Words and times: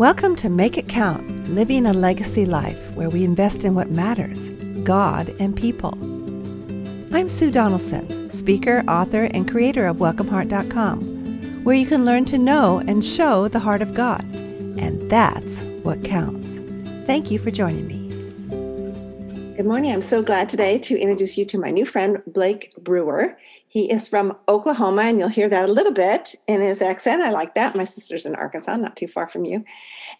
Welcome 0.00 0.34
to 0.36 0.48
Make 0.48 0.78
It 0.78 0.88
Count 0.88 1.50
Living 1.50 1.84
a 1.84 1.92
Legacy 1.92 2.46
Life, 2.46 2.90
where 2.92 3.10
we 3.10 3.22
invest 3.22 3.66
in 3.66 3.74
what 3.74 3.90
matters 3.90 4.48
God 4.82 5.28
and 5.38 5.54
people. 5.54 5.92
I'm 7.14 7.28
Sue 7.28 7.50
Donaldson, 7.50 8.30
speaker, 8.30 8.82
author, 8.88 9.24
and 9.24 9.46
creator 9.46 9.86
of 9.86 9.98
WelcomeHeart.com, 9.98 11.64
where 11.64 11.76
you 11.76 11.84
can 11.84 12.06
learn 12.06 12.24
to 12.24 12.38
know 12.38 12.78
and 12.78 13.04
show 13.04 13.46
the 13.48 13.58
heart 13.58 13.82
of 13.82 13.92
God. 13.92 14.22
And 14.32 15.02
that's 15.10 15.60
what 15.82 16.02
counts. 16.02 16.58
Thank 17.06 17.30
you 17.30 17.38
for 17.38 17.50
joining 17.50 17.86
me. 17.86 17.99
Good 19.60 19.66
morning. 19.66 19.92
I'm 19.92 20.00
so 20.00 20.22
glad 20.22 20.48
today 20.48 20.78
to 20.78 20.98
introduce 20.98 21.36
you 21.36 21.44
to 21.44 21.58
my 21.58 21.70
new 21.70 21.84
friend, 21.84 22.22
Blake 22.26 22.74
Brewer. 22.78 23.36
He 23.68 23.92
is 23.92 24.08
from 24.08 24.34
Oklahoma, 24.48 25.02
and 25.02 25.18
you'll 25.18 25.28
hear 25.28 25.50
that 25.50 25.68
a 25.68 25.72
little 25.72 25.92
bit 25.92 26.34
in 26.46 26.62
his 26.62 26.80
accent. 26.80 27.20
I 27.20 27.28
like 27.28 27.54
that. 27.56 27.76
My 27.76 27.84
sister's 27.84 28.24
in 28.24 28.34
Arkansas, 28.36 28.74
not 28.76 28.96
too 28.96 29.06
far 29.06 29.28
from 29.28 29.44
you. 29.44 29.62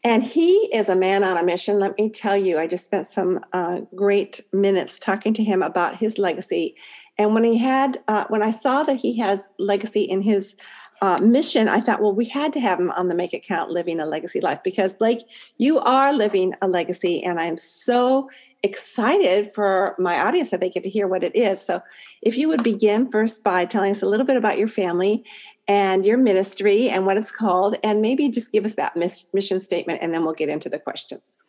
And 0.04 0.22
he 0.22 0.68
is 0.74 0.90
a 0.90 0.94
man 0.94 1.24
on 1.24 1.38
a 1.38 1.42
mission. 1.42 1.78
Let 1.78 1.96
me 1.96 2.10
tell 2.10 2.36
you, 2.36 2.58
I 2.58 2.66
just 2.66 2.84
spent 2.84 3.06
some 3.06 3.40
uh, 3.54 3.80
great 3.94 4.42
minutes 4.52 4.98
talking 4.98 5.32
to 5.32 5.42
him 5.42 5.62
about 5.62 5.96
his 5.96 6.18
legacy. 6.18 6.76
And 7.16 7.32
when 7.32 7.44
he 7.44 7.56
had, 7.56 8.02
uh, 8.08 8.26
when 8.28 8.42
I 8.42 8.50
saw 8.50 8.82
that 8.82 8.96
he 8.96 9.16
has 9.20 9.48
legacy 9.58 10.02
in 10.02 10.20
his 10.20 10.54
uh, 11.00 11.18
mission, 11.22 11.66
I 11.66 11.80
thought, 11.80 12.02
well, 12.02 12.14
we 12.14 12.26
had 12.26 12.52
to 12.52 12.60
have 12.60 12.78
him 12.78 12.90
on 12.90 13.08
the 13.08 13.14
Make 13.14 13.32
It 13.32 13.46
Count 13.46 13.70
Living 13.70 14.00
a 14.00 14.06
Legacy 14.06 14.42
Life 14.42 14.62
because, 14.62 14.92
Blake, 14.92 15.22
you 15.56 15.78
are 15.78 16.12
living 16.12 16.52
a 16.60 16.68
legacy. 16.68 17.22
And 17.22 17.40
I'm 17.40 17.56
so 17.56 18.28
excited 18.62 19.54
for 19.54 19.94
my 19.98 20.20
audience 20.20 20.50
that 20.50 20.60
they 20.60 20.70
get 20.70 20.82
to 20.84 20.90
hear 20.90 21.08
what 21.08 21.24
it 21.24 21.34
is. 21.34 21.60
So, 21.60 21.80
if 22.22 22.36
you 22.36 22.48
would 22.48 22.62
begin 22.62 23.10
first 23.10 23.42
by 23.42 23.64
telling 23.64 23.90
us 23.90 24.02
a 24.02 24.06
little 24.06 24.26
bit 24.26 24.36
about 24.36 24.58
your 24.58 24.68
family 24.68 25.24
and 25.68 26.04
your 26.04 26.18
ministry 26.18 26.88
and 26.88 27.06
what 27.06 27.16
it's 27.16 27.30
called, 27.30 27.76
and 27.82 28.00
maybe 28.00 28.28
just 28.28 28.52
give 28.52 28.64
us 28.64 28.74
that 28.74 28.96
mission 28.96 29.60
statement, 29.60 30.00
and 30.02 30.12
then 30.12 30.24
we'll 30.24 30.34
get 30.34 30.48
into 30.48 30.68
the 30.68 30.78
questions. 30.78 31.44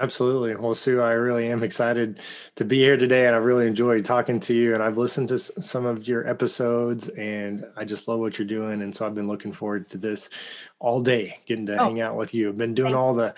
Absolutely. 0.00 0.54
Well, 0.54 0.76
Sue, 0.76 1.00
I 1.00 1.12
really 1.12 1.50
am 1.50 1.64
excited 1.64 2.20
to 2.54 2.64
be 2.64 2.78
here 2.78 2.96
today, 2.96 3.26
and 3.26 3.34
I 3.34 3.38
really 3.38 3.66
enjoyed 3.66 4.04
talking 4.04 4.38
to 4.40 4.54
you. 4.54 4.74
And 4.74 4.82
I've 4.82 4.96
listened 4.96 5.28
to 5.30 5.38
some 5.38 5.86
of 5.86 6.06
your 6.06 6.26
episodes, 6.28 7.08
and 7.10 7.66
I 7.76 7.84
just 7.84 8.06
love 8.06 8.20
what 8.20 8.38
you're 8.38 8.46
doing. 8.46 8.82
And 8.82 8.94
so 8.94 9.04
I've 9.04 9.16
been 9.16 9.26
looking 9.26 9.52
forward 9.52 9.88
to 9.90 9.98
this 9.98 10.30
all 10.78 11.02
day, 11.02 11.40
getting 11.46 11.66
to 11.66 11.76
oh. 11.76 11.84
hang 11.84 12.00
out 12.00 12.16
with 12.16 12.32
you. 12.32 12.48
I've 12.48 12.58
been 12.58 12.74
doing 12.74 12.94
all 12.94 13.12
the 13.12 13.34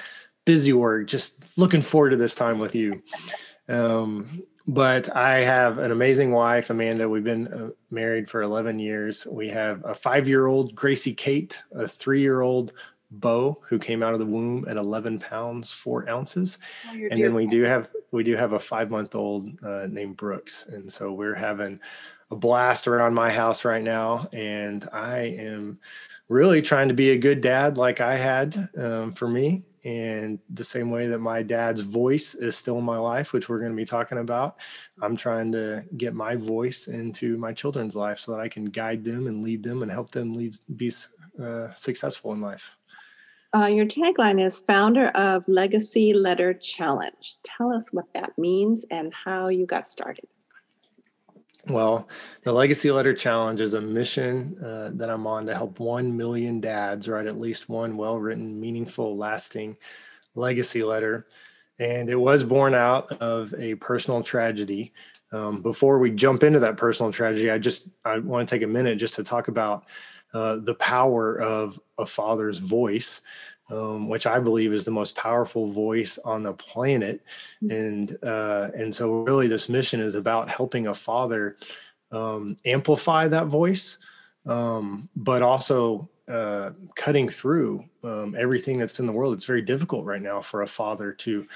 busy 0.51 0.73
work, 0.73 1.07
just 1.07 1.45
looking 1.57 1.81
forward 1.81 2.11
to 2.11 2.17
this 2.17 2.35
time 2.35 2.59
with 2.59 2.75
you. 2.75 3.01
Um, 3.69 4.43
but 4.67 5.15
I 5.15 5.43
have 5.43 5.79
an 5.79 5.93
amazing 5.93 6.33
wife, 6.33 6.71
Amanda. 6.71 7.09
We've 7.09 7.23
been 7.23 7.47
uh, 7.47 7.69
married 7.93 8.29
for 8.29 8.43
11 8.43 8.81
years. 8.81 9.25
We 9.27 9.49
have 9.51 9.81
a 9.85 9.95
five 9.95 10.27
year 10.27 10.49
old, 10.49 10.75
Gracie 10.75 11.15
Kate, 11.15 11.57
a 11.71 11.87
three 11.87 12.21
year 12.21 12.41
old, 12.41 12.73
Bo, 13.13 13.61
who 13.69 13.79
came 13.79 14.03
out 14.03 14.13
of 14.13 14.19
the 14.19 14.27
womb 14.27 14.67
at 14.69 14.77
11 14.77 15.21
pounds, 15.21 15.71
four 15.71 16.11
ounces. 16.11 16.59
Oh, 16.89 16.99
and 17.13 17.23
then 17.23 17.33
we 17.33 17.47
do 17.47 17.63
have, 17.63 17.87
we 18.11 18.25
do 18.25 18.35
have 18.35 18.55
a 18.55 18.61
five 18.61 18.91
month 18.91 19.15
old 19.15 19.49
uh, 19.63 19.87
named 19.89 20.17
Brooks. 20.17 20.67
And 20.67 20.93
so 20.93 21.13
we're 21.13 21.37
having 21.37 21.79
a 22.33 22.35
blast 22.35 22.89
around 22.89 23.15
my 23.15 23.31
house 23.31 23.65
right 23.65 23.85
now. 23.85 24.29
And 24.33 24.89
I 24.93 25.19
am 25.21 25.79
really 26.29 26.61
trying 26.61 26.89
to 26.89 26.95
be 26.95 27.11
a 27.11 27.19
good 27.19 27.41
dad 27.41 27.79
like 27.79 28.01
I 28.01 28.17
had 28.17 28.69
um, 28.77 29.13
for 29.13 29.29
me 29.29 29.63
and 29.85 30.39
the 30.51 30.65
same 30.65 30.91
way 30.91 31.07
that 31.07 31.19
my 31.19 31.43
dad's 31.43 31.81
voice 31.81 32.35
is 32.35 32.57
still 32.57 32.79
in 32.79 32.85
my 32.85 32.99
life 32.99 33.33
which 33.33 33.49
we're 33.49 33.59
going 33.59 33.73
to 33.73 33.77
be 33.77 33.85
talking 33.85 34.19
about 34.19 34.57
i'm 35.03 35.17
trying 35.17 35.51
to 35.51 35.83
get 35.97 36.15
my 36.15 36.35
voice 36.35 36.89
into 36.89 37.39
my 37.39 37.53
children's 37.53 37.97
life 37.97 38.19
so 38.19 38.33
that 38.33 38.41
i 38.41 38.49
can 38.49 38.67
guide 38.67 39.05
them 39.05 39.27
and 39.27 39.43
lead 39.43 39.63
them 39.63 39.83
and 39.83 39.91
help 39.91 40.11
them 40.11 40.35
lead 40.35 40.55
be 40.77 40.93
uh, 41.41 41.73
successful 41.75 42.33
in 42.33 42.41
life. 42.41 42.77
Uh, 43.55 43.67
your 43.67 43.87
tagline 43.87 44.45
is 44.45 44.63
founder 44.63 45.09
of 45.09 45.47
legacy 45.49 46.13
letter 46.13 46.55
challenge. 46.55 47.39
Tell 47.43 47.73
us 47.73 47.93
what 47.93 48.13
that 48.15 48.37
means 48.39 48.85
and 48.91 49.13
how 49.13 49.49
you 49.49 49.67
got 49.67 49.91
started 49.91 50.27
well, 51.69 52.09
the 52.43 52.53
Legacy 52.53 52.91
Letter 52.91 53.15
Challenge 53.15 53.61
is 53.61 53.75
a 53.75 53.81
mission 53.81 54.57
uh, 54.65 54.91
that 54.95 55.11
I'm 55.11 55.27
on 55.27 55.47
to 55.47 55.55
help 55.55 55.79
1 55.79 56.17
million 56.17 56.61
dads 56.61 57.09
write 57.09 57.27
at 57.27 57.39
least 57.39 57.69
one 57.69 57.97
well 57.97 58.19
written, 58.19 58.61
meaningful, 58.61 59.17
lasting 59.17 59.77
legacy 60.35 60.83
letter. 60.83 61.27
And 61.79 62.09
it 62.09 62.17
was 62.17 62.43
born 62.43 62.75
out 62.75 63.13
of 63.21 63.55
a 63.59 63.75
personal 63.77 64.23
tragedy. 64.23 64.93
Um, 65.33 65.63
before 65.63 65.99
we 65.99 66.11
jump 66.11 66.43
into 66.43 66.59
that 66.61 66.77
personal 66.77 67.13
tragedy, 67.13 67.51
I 67.51 67.59
just 67.59 67.89
I 68.05 68.19
want 68.19 68.49
to 68.49 68.55
take 68.55 68.63
a 68.63 68.67
minute 68.67 68.99
just 68.99 69.15
to 69.15 69.25
talk 69.25 69.49
about 69.49 69.85
uh, 70.35 70.57
the 70.57 70.75
power 70.75 71.41
of 71.41 71.79
a 71.99 72.07
father's 72.07 72.59
voice 72.59 73.21
um, 73.71 74.09
which 74.09 74.27
I 74.27 74.39
believe 74.39 74.73
is 74.73 74.85
the 74.85 74.91
most 74.91 75.17
powerful 75.17 75.71
voice 75.71 76.19
on 76.19 76.43
the 76.43 76.53
planet. 76.53 77.23
Mm. 77.63 77.71
And 77.71 78.25
uh, 78.25 78.71
and 78.75 78.95
so 78.95 79.23
really, 79.23 79.47
this 79.47 79.69
mission 79.69 80.01
is 80.01 80.15
about 80.15 80.49
helping 80.49 80.89
a 80.89 80.95
father 80.95 81.57
um, 82.13 82.57
amplify 82.65 83.29
that 83.29 83.47
voice, 83.47 83.99
um, 84.47 85.09
but 85.17 85.43
also 85.43 86.09
uh, 86.29 86.71
cutting 86.95 87.29
through 87.29 87.85
um, 88.05 88.37
everything 88.39 88.79
that's 88.79 89.01
in 89.01 89.07
the 89.07 89.13
world. 89.13 89.35
It's 89.35 89.45
very 89.45 89.63
difficult 89.63 90.05
right 90.05 90.23
now 90.23 90.41
for 90.41 90.63
a 90.63 90.67
father 90.67 91.13
to 91.13 91.47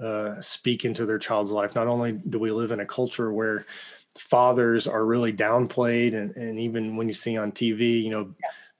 uh, 0.00 0.40
speak 0.40 0.84
into 0.84 1.06
their 1.06 1.18
child's 1.18 1.50
life. 1.50 1.74
Not 1.74 1.86
only 1.86 2.12
do 2.12 2.38
we 2.38 2.50
live 2.50 2.72
in 2.72 2.80
a 2.80 2.86
culture 2.86 3.32
where 3.32 3.66
fathers 4.16 4.86
are 4.86 5.04
really 5.04 5.32
downplayed, 5.32 6.14
and, 6.14 6.36
and 6.36 6.58
even 6.58 6.96
when 6.96 7.08
you 7.08 7.14
see 7.14 7.36
on 7.36 7.52
TV, 7.52 8.02
you 8.02 8.10
know. 8.10 8.34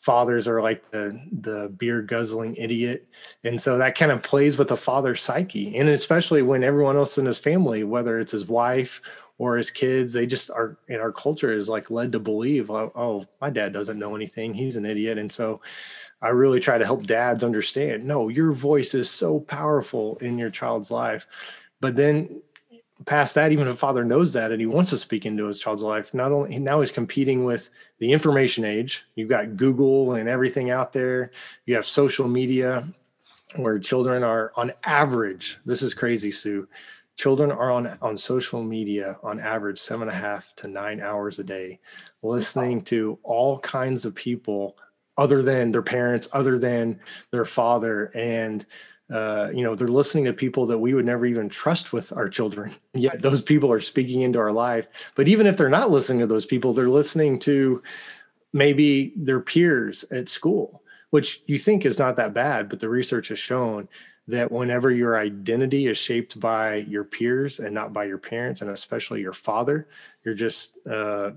Fathers 0.08 0.48
are 0.48 0.62
like 0.62 0.91
the 0.91 1.20
the 1.42 1.69
beer 1.76 2.00
guzzling 2.00 2.56
idiot. 2.56 3.06
And 3.44 3.60
so 3.60 3.76
that 3.76 3.94
kind 3.94 4.10
of 4.10 4.22
plays 4.22 4.56
with 4.56 4.69
the 4.69 4.76
father's 4.78 5.20
psyche. 5.20 5.76
And 5.76 5.91
especially 5.91 6.41
when 6.41 6.64
everyone 6.64 6.96
else 6.96 7.19
in 7.19 7.26
his 7.26 7.38
family 7.38 7.84
whether 7.84 8.18
it's 8.18 8.32
his 8.32 8.47
wife 8.47 9.02
or 9.36 9.58
his 9.58 9.70
kids 9.70 10.14
they 10.14 10.24
just 10.24 10.50
are 10.50 10.78
in 10.88 10.98
our 10.98 11.12
culture 11.12 11.52
is 11.52 11.68
like 11.68 11.91
led 11.91 12.12
to 12.12 12.18
believe 12.18 12.70
oh, 12.70 12.91
oh 12.97 13.26
my 13.42 13.50
dad 13.50 13.74
doesn't 13.74 13.98
know 13.98 14.16
anything. 14.16 14.54
He's 14.54 14.76
an 14.76 14.86
idiot. 14.86 15.18
And 15.18 15.30
so 15.30 15.60
i 16.22 16.30
really 16.30 16.58
try 16.58 16.78
to 16.78 16.86
help 16.86 17.06
dads 17.06 17.44
understand 17.44 18.04
no 18.04 18.28
your 18.28 18.52
voice 18.52 18.94
is 18.94 19.10
so 19.10 19.41
powerful 19.41 20.16
in 20.22 20.38
your 20.38 20.48
child's 20.48 20.91
life. 20.91 21.26
But 21.82 21.97
then 21.97 22.41
past 23.08 23.34
that, 23.34 23.50
even 23.50 23.66
if 23.66 23.74
a 23.74 23.76
father 23.76 24.04
knows 24.04 24.32
that 24.34 24.52
and 24.52 24.60
he 24.60 24.66
wants 24.66 24.91
to 24.91 24.98
speak 24.98 25.26
into 25.26 25.46
his 25.46 25.58
child's 25.58 25.82
life, 25.82 26.12
not 26.12 26.30
only 26.30 26.58
now 26.58 26.80
he's 26.80 26.92
competing 26.92 27.44
with 27.44 27.70
the 27.98 28.12
information 28.12 28.64
age. 28.64 29.04
You've 29.14 29.30
got 29.30 29.56
Google 29.56 30.14
and 30.14 30.28
everything 30.28 30.70
out 30.70 30.92
there. 30.92 31.32
You 31.66 31.74
have 31.74 31.86
social 31.86 32.28
media 32.28 32.86
where 33.56 33.78
children 33.78 34.22
are 34.22 34.52
on 34.56 34.72
average, 34.84 35.58
this 35.64 35.82
is 35.82 35.94
crazy, 35.94 36.30
Sue. 36.30 36.68
Children 37.16 37.50
are 37.50 37.72
on, 37.72 37.98
on 38.00 38.16
social 38.16 38.62
media 38.62 39.16
on 39.22 39.41
average 39.41 39.80
seven 39.80 40.02
and 40.02 40.16
a 40.16 40.20
half 40.20 40.54
to 40.56 40.68
nine 40.68 41.00
hours 41.00 41.38
a 41.38 41.44
day, 41.44 41.80
listening 42.22 42.82
to 42.82 43.18
all 43.24 43.58
kinds 43.60 44.04
of 44.04 44.14
people 44.14 44.76
other 45.16 45.42
than 45.42 45.72
their 45.72 45.82
parents, 45.82 46.28
other 46.32 46.58
than 46.58 47.00
their 47.32 47.44
father. 47.44 48.12
And 48.14 48.64
uh, 49.10 49.50
you 49.54 49.62
know 49.64 49.74
they're 49.74 49.88
listening 49.88 50.24
to 50.24 50.32
people 50.32 50.66
that 50.66 50.78
we 50.78 50.94
would 50.94 51.06
never 51.06 51.26
even 51.26 51.48
trust 51.48 51.92
with 51.92 52.12
our 52.12 52.28
children. 52.28 52.72
Yet 52.94 53.22
those 53.22 53.42
people 53.42 53.72
are 53.72 53.80
speaking 53.80 54.22
into 54.22 54.38
our 54.38 54.52
life. 54.52 54.86
But 55.14 55.28
even 55.28 55.46
if 55.46 55.56
they're 55.56 55.69
not 55.69 55.91
listening 55.91 56.20
to 56.20 56.26
those 56.26 56.46
people 56.46 56.72
they're 56.72 56.88
listening 56.88 57.38
to 57.41 57.82
maybe 58.52 59.12
their 59.16 59.41
peers 59.41 60.04
at 60.10 60.28
school 60.28 60.82
which 61.10 61.42
you 61.47 61.58
think 61.58 61.84
is 61.86 61.98
not 61.98 62.16
that 62.16 62.32
bad 62.32 62.68
but 62.68 62.80
the 62.80 62.88
research 62.88 63.28
has 63.28 63.38
shown 63.38 63.86
that 64.26 64.50
whenever 64.50 64.91
your 64.91 65.18
identity 65.18 65.86
is 65.86 65.98
shaped 65.98 66.38
by 66.41 66.76
your 66.76 67.04
peers 67.04 67.60
and 67.60 67.74
not 67.74 67.92
by 67.92 68.04
your 68.04 68.16
parents 68.16 68.62
and 68.62 68.70
especially 68.70 69.20
your 69.20 69.34
father 69.34 69.86
you're 70.24 70.34
just 70.34 70.78
uh, 70.86 71.30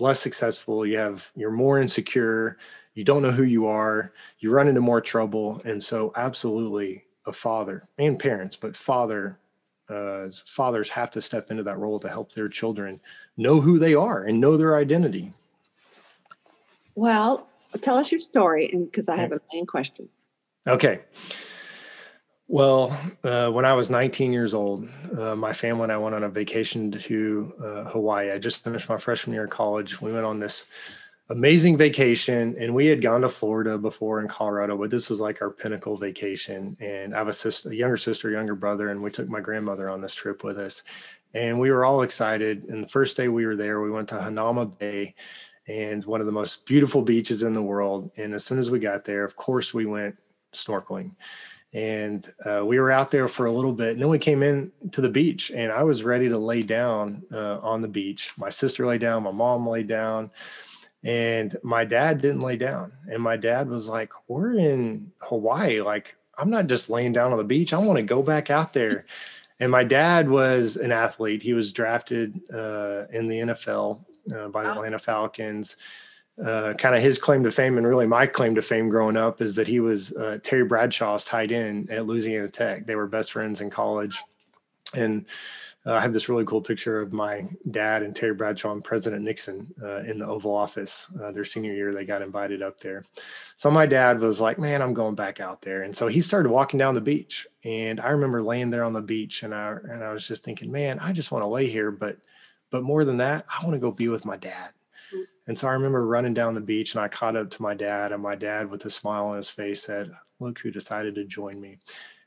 less 0.00 0.20
successful. 0.20 0.86
You 0.86 0.98
have 0.98 1.30
you're 1.36 1.50
more 1.50 1.80
insecure. 1.80 2.58
You 2.94 3.04
don't 3.04 3.22
know 3.22 3.32
who 3.32 3.44
you 3.44 3.66
are. 3.66 4.12
You 4.38 4.50
run 4.50 4.68
into 4.68 4.80
more 4.80 5.00
trouble. 5.00 5.62
And 5.64 5.82
so 5.82 6.12
absolutely 6.16 7.04
a 7.26 7.32
father 7.32 7.88
and 7.98 8.18
parents, 8.18 8.56
but 8.56 8.76
father 8.76 9.38
uh, 9.88 10.30
fathers 10.46 10.88
have 10.88 11.10
to 11.10 11.20
step 11.20 11.50
into 11.50 11.62
that 11.62 11.78
role 11.78 11.98
to 12.00 12.08
help 12.08 12.32
their 12.32 12.48
children 12.48 13.00
know 13.36 13.60
who 13.60 13.78
they 13.78 13.94
are 13.94 14.24
and 14.24 14.40
know 14.40 14.56
their 14.56 14.76
identity. 14.76 15.32
Well, 16.94 17.48
tell 17.80 17.96
us 17.96 18.10
your 18.10 18.20
story, 18.20 18.70
and 18.72 18.86
because 18.86 19.08
I 19.08 19.16
have 19.16 19.32
a 19.32 19.40
million 19.50 19.66
questions. 19.66 20.26
Okay. 20.66 21.00
Well, 22.48 22.96
uh, 23.24 23.50
when 23.50 23.64
I 23.64 23.72
was 23.72 23.90
19 23.90 24.32
years 24.32 24.52
old, 24.52 24.86
uh, 25.18 25.34
my 25.34 25.52
family 25.52 25.84
and 25.84 25.92
I 25.92 25.96
went 25.96 26.14
on 26.14 26.24
a 26.24 26.28
vacation 26.28 26.92
to 26.92 27.52
uh, 27.64 27.84
Hawaii. 27.84 28.30
I 28.30 28.38
just 28.38 28.62
finished 28.62 28.88
my 28.88 28.98
freshman 28.98 29.32
year 29.34 29.44
of 29.44 29.50
college. 29.50 30.00
We 30.02 30.12
went 30.12 30.26
on 30.26 30.38
this 30.38 30.66
amazing 31.32 31.76
vacation 31.76 32.54
and 32.58 32.74
we 32.74 32.86
had 32.86 33.02
gone 33.02 33.22
to 33.22 33.28
florida 33.28 33.76
before 33.78 34.20
in 34.20 34.28
colorado 34.28 34.76
but 34.76 34.90
this 34.90 35.08
was 35.10 35.20
like 35.20 35.42
our 35.42 35.50
pinnacle 35.50 35.96
vacation 35.96 36.76
and 36.80 37.14
i 37.14 37.18
have 37.18 37.28
a 37.28 37.32
sister 37.32 37.70
a 37.70 37.74
younger 37.74 37.96
sister 37.96 38.30
younger 38.30 38.54
brother 38.54 38.90
and 38.90 39.02
we 39.02 39.10
took 39.10 39.28
my 39.28 39.40
grandmother 39.40 39.88
on 39.88 40.00
this 40.00 40.14
trip 40.14 40.44
with 40.44 40.58
us 40.58 40.82
and 41.34 41.58
we 41.58 41.70
were 41.70 41.84
all 41.84 42.02
excited 42.02 42.64
and 42.68 42.84
the 42.84 42.88
first 42.88 43.16
day 43.16 43.28
we 43.28 43.46
were 43.46 43.56
there 43.56 43.80
we 43.80 43.90
went 43.90 44.08
to 44.08 44.14
Hanauma 44.14 44.78
Bay 44.78 45.14
and 45.68 46.04
one 46.04 46.20
of 46.20 46.26
the 46.26 46.32
most 46.32 46.66
beautiful 46.66 47.02
beaches 47.02 47.42
in 47.42 47.52
the 47.52 47.62
world 47.62 48.10
and 48.16 48.34
as 48.34 48.44
soon 48.44 48.58
as 48.58 48.70
we 48.70 48.78
got 48.78 49.04
there 49.04 49.24
of 49.24 49.34
course 49.34 49.72
we 49.72 49.86
went 49.86 50.14
snorkeling. 50.52 51.12
And 51.74 52.26
uh, 52.44 52.62
we 52.64 52.78
were 52.78 52.90
out 52.90 53.10
there 53.10 53.28
for 53.28 53.46
a 53.46 53.52
little 53.52 53.72
bit. 53.72 53.92
And 53.92 54.00
then 54.00 54.08
we 54.08 54.18
came 54.18 54.42
in 54.42 54.70
to 54.90 55.00
the 55.00 55.08
beach, 55.08 55.50
and 55.54 55.72
I 55.72 55.82
was 55.82 56.04
ready 56.04 56.28
to 56.28 56.36
lay 56.36 56.62
down 56.62 57.22
uh, 57.32 57.60
on 57.60 57.80
the 57.80 57.88
beach. 57.88 58.30
My 58.36 58.50
sister 58.50 58.86
lay 58.86 58.98
down, 58.98 59.22
my 59.22 59.30
mom 59.30 59.66
lay 59.66 59.82
down, 59.82 60.30
and 61.04 61.56
my 61.62 61.84
dad 61.84 62.20
didn't 62.20 62.42
lay 62.42 62.56
down. 62.56 62.92
And 63.10 63.22
my 63.22 63.36
dad 63.36 63.68
was 63.68 63.88
like, 63.88 64.12
We're 64.28 64.54
in 64.54 65.10
Hawaii. 65.18 65.80
Like, 65.80 66.16
I'm 66.38 66.50
not 66.50 66.66
just 66.66 66.90
laying 66.90 67.12
down 67.12 67.32
on 67.32 67.38
the 67.38 67.44
beach. 67.44 67.72
I 67.72 67.78
want 67.78 67.96
to 67.96 68.02
go 68.02 68.22
back 68.22 68.50
out 68.50 68.72
there. 68.72 69.06
And 69.60 69.70
my 69.70 69.84
dad 69.84 70.28
was 70.28 70.74
an 70.74 70.90
athlete. 70.90 71.40
He 71.40 71.52
was 71.52 71.72
drafted 71.72 72.40
uh, 72.52 73.04
in 73.12 73.28
the 73.28 73.38
NFL 73.38 74.00
uh, 74.34 74.48
by 74.48 74.64
the 74.64 74.72
Atlanta 74.72 74.98
Falcons. 74.98 75.76
Uh, 76.44 76.72
kind 76.74 76.96
of 76.96 77.02
his 77.02 77.16
claim 77.16 77.44
to 77.44 77.52
fame, 77.52 77.78
and 77.78 77.86
really 77.86 78.06
my 78.06 78.26
claim 78.26 78.56
to 78.56 78.62
fame 78.62 78.88
growing 78.88 79.16
up, 79.16 79.40
is 79.40 79.54
that 79.54 79.68
he 79.68 79.78
was 79.78 80.12
uh, 80.14 80.38
Terry 80.42 80.64
Bradshaw's 80.64 81.24
tight 81.24 81.52
end 81.52 81.92
at 81.92 82.06
Louisiana 82.06 82.48
Tech. 82.48 82.86
They 82.86 82.96
were 82.96 83.06
best 83.06 83.30
friends 83.30 83.60
in 83.60 83.70
college, 83.70 84.20
and 84.94 85.26
uh, 85.84 85.94
I 85.94 86.00
have 86.00 86.12
this 86.12 86.28
really 86.28 86.44
cool 86.44 86.60
picture 86.60 87.00
of 87.00 87.12
my 87.12 87.48
dad 87.70 88.02
and 88.02 88.14
Terry 88.14 88.34
Bradshaw 88.34 88.72
and 88.72 88.84
President 88.84 89.22
Nixon 89.22 89.66
uh, 89.82 90.00
in 90.00 90.18
the 90.18 90.26
Oval 90.26 90.54
Office. 90.54 91.08
Uh, 91.20 91.32
their 91.32 91.44
senior 91.44 91.72
year, 91.72 91.92
they 91.92 92.04
got 92.04 92.22
invited 92.22 92.62
up 92.62 92.78
there. 92.78 93.04
So 93.56 93.70
my 93.70 93.86
dad 93.86 94.20
was 94.20 94.40
like, 94.40 94.58
"Man, 94.58 94.80
I'm 94.80 94.94
going 94.94 95.16
back 95.16 95.40
out 95.40 95.60
there," 95.60 95.82
and 95.82 95.94
so 95.94 96.06
he 96.06 96.20
started 96.20 96.50
walking 96.50 96.78
down 96.78 96.94
the 96.94 97.00
beach. 97.00 97.46
And 97.64 98.00
I 98.00 98.10
remember 98.10 98.42
laying 98.42 98.70
there 98.70 98.84
on 98.84 98.92
the 98.92 99.00
beach, 99.00 99.42
and 99.42 99.54
I 99.54 99.72
and 99.72 100.04
I 100.04 100.12
was 100.12 100.26
just 100.26 100.44
thinking, 100.44 100.70
"Man, 100.70 100.98
I 101.00 101.12
just 101.12 101.32
want 101.32 101.42
to 101.42 101.48
lay 101.48 101.68
here, 101.68 101.90
but 101.90 102.16
but 102.70 102.84
more 102.84 103.04
than 103.04 103.16
that, 103.18 103.44
I 103.52 103.64
want 103.64 103.74
to 103.74 103.80
go 103.80 103.90
be 103.90 104.08
with 104.08 104.24
my 104.24 104.36
dad." 104.36 104.70
And 105.48 105.58
so 105.58 105.66
I 105.66 105.72
remember 105.72 106.06
running 106.06 106.34
down 106.34 106.54
the 106.54 106.60
beach 106.60 106.94
and 106.94 107.02
I 107.02 107.08
caught 107.08 107.36
up 107.36 107.50
to 107.50 107.62
my 107.62 107.74
dad, 107.74 108.12
and 108.12 108.22
my 108.22 108.36
dad, 108.36 108.70
with 108.70 108.84
a 108.86 108.90
smile 108.90 109.26
on 109.26 109.36
his 109.36 109.50
face, 109.50 109.82
said, 109.82 110.12
Look 110.38 110.58
who 110.58 110.70
decided 110.70 111.14
to 111.16 111.24
join 111.24 111.60
me. 111.60 111.78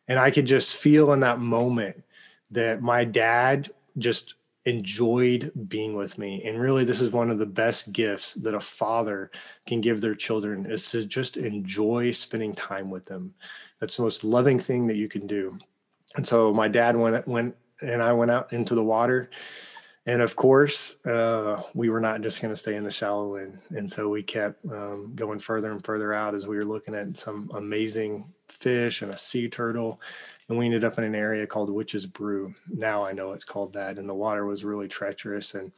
And 0.08 0.20
I 0.20 0.32
could 0.32 0.46
just 0.46 0.76
feel 0.76 1.14
in 1.14 1.22
that 1.22 1.40
moment 1.40 2.04
that 2.52 2.82
my 2.82 3.04
dad 3.04 3.72
just 3.98 4.36
enjoyed 4.66 5.52
being 5.68 5.96
with 5.96 6.18
me. 6.18 6.44
And 6.44 6.60
really, 6.60 6.86
this 6.86 7.02
is 7.02 7.12
one 7.12 7.30
of 7.30 7.38
the 7.38 7.46
best 7.46 7.94
gifts 7.94 8.34
that 8.36 8.56
a 8.56 8.60
father 8.60 9.30
can 9.68 9.80
give 9.80 10.02
their 10.02 10.16
children 10.16 10.66
is 10.66 10.90
to 10.92 11.06
just 11.06 11.38
enjoy 11.38 12.12
spending 12.12 12.54
time 12.54 12.90
with 12.90 13.06
them. 13.06 13.34
That's 13.80 13.98
the 13.98 14.04
most 14.04 14.24
loving 14.24 14.60
thing 14.60 14.88
that 14.88 14.96
you 14.96 15.08
can 15.08 15.28
do. 15.28 15.58
And 16.16 16.26
so 16.26 16.52
my 16.54 16.68
dad 16.68 16.96
went 16.96 17.28
went 17.28 17.56
and 17.82 18.02
I 18.02 18.14
went 18.14 18.32
out 18.32 18.54
into 18.54 18.74
the 18.74 18.84
water 18.84 19.30
and 20.08 20.22
of 20.22 20.36
course, 20.36 21.04
uh, 21.06 21.64
we 21.74 21.90
were 21.90 22.00
not 22.00 22.22
just 22.22 22.40
going 22.40 22.54
to 22.54 22.60
stay 22.60 22.76
in 22.76 22.84
the 22.84 22.92
shallow 22.92 23.36
end. 23.36 23.58
And 23.72 23.92
so 23.92 24.08
we 24.08 24.22
kept 24.22 24.64
um, 24.66 25.14
going 25.16 25.40
further 25.40 25.72
and 25.72 25.84
further 25.84 26.14
out 26.14 26.36
as 26.36 26.46
we 26.46 26.58
were 26.58 26.66
looking 26.66 26.94
at 26.94 27.18
some 27.18 27.50
amazing 27.56 28.26
fish 28.48 29.02
and 29.02 29.12
a 29.12 29.18
sea 29.18 29.50
turtle. 29.50 30.00
And 30.48 30.58
we 30.58 30.66
ended 30.66 30.84
up 30.84 30.98
in 30.98 31.04
an 31.04 31.16
area 31.16 31.48
called 31.48 31.70
Witch's 31.70 32.06
Brew. 32.06 32.54
Now 32.70 33.04
I 33.04 33.14
know 33.14 33.34
it's 33.34 33.46
called 33.46 33.74
that. 33.74 33.98
And 33.98 34.08
the 34.08 34.14
water 34.14 34.46
was 34.46 34.64
really 34.64 34.88
treacherous. 34.88 35.56
And 35.56 35.72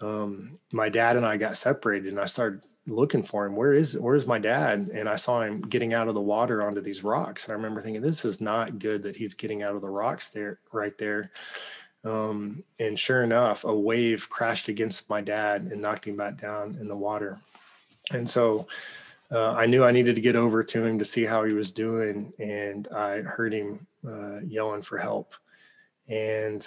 um, 0.00 0.58
my 0.72 0.88
dad 0.88 1.16
and 1.16 1.26
I 1.26 1.36
got 1.36 1.56
separated, 1.56 2.08
and 2.08 2.20
I 2.20 2.26
started 2.26 2.64
looking 2.86 3.22
for 3.22 3.44
him. 3.44 3.54
Where 3.54 3.74
is 3.74 3.98
where's 3.98 4.26
my 4.26 4.38
dad? 4.38 4.90
And 4.94 5.08
I 5.08 5.16
saw 5.16 5.42
him 5.42 5.60
getting 5.60 5.92
out 5.92 6.08
of 6.08 6.14
the 6.14 6.20
water 6.20 6.66
onto 6.66 6.80
these 6.80 7.04
rocks. 7.04 7.44
And 7.44 7.52
I 7.52 7.56
remember 7.56 7.82
thinking, 7.82 8.02
this 8.02 8.24
is 8.24 8.40
not 8.40 8.78
good 8.78 9.02
that 9.02 9.16
he's 9.16 9.34
getting 9.34 9.62
out 9.62 9.74
of 9.74 9.82
the 9.82 9.90
rocks 9.90 10.30
there, 10.30 10.60
right 10.72 10.96
there. 10.96 11.32
Um, 12.04 12.62
and 12.78 12.98
sure 12.98 13.24
enough, 13.24 13.64
a 13.64 13.74
wave 13.74 14.28
crashed 14.30 14.68
against 14.68 15.10
my 15.10 15.20
dad 15.20 15.68
and 15.70 15.82
knocked 15.82 16.06
him 16.06 16.16
back 16.16 16.40
down 16.40 16.78
in 16.80 16.88
the 16.88 16.96
water. 16.96 17.38
And 18.10 18.28
so 18.28 18.68
uh, 19.30 19.52
I 19.52 19.66
knew 19.66 19.84
I 19.84 19.92
needed 19.92 20.14
to 20.16 20.22
get 20.22 20.36
over 20.36 20.64
to 20.64 20.84
him 20.84 20.98
to 20.98 21.04
see 21.04 21.24
how 21.24 21.44
he 21.44 21.52
was 21.52 21.70
doing. 21.70 22.32
And 22.38 22.88
I 22.88 23.20
heard 23.20 23.52
him 23.52 23.86
uh, 24.06 24.40
yelling 24.40 24.82
for 24.82 24.98
help. 24.98 25.34
And 26.08 26.66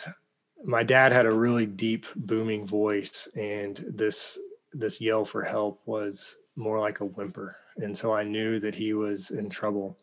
my 0.64 0.84
dad 0.84 1.12
had 1.12 1.26
a 1.26 1.32
really 1.32 1.66
deep, 1.66 2.06
booming 2.16 2.68
voice. 2.68 3.28
And 3.36 3.84
this 3.88 4.38
this 4.74 5.02
yell 5.02 5.26
for 5.26 5.44
help 5.44 5.82
was 5.86 6.38
more 6.56 6.80
like 6.80 7.02
a 7.02 7.06
whimper. 7.06 7.56
And 7.78 7.98
so 7.98 8.14
I 8.14 8.24
knew 8.24 8.60
that 8.60 8.76
he 8.76 8.94
was 8.94 9.32
in 9.32 9.50
trouble. 9.50 9.98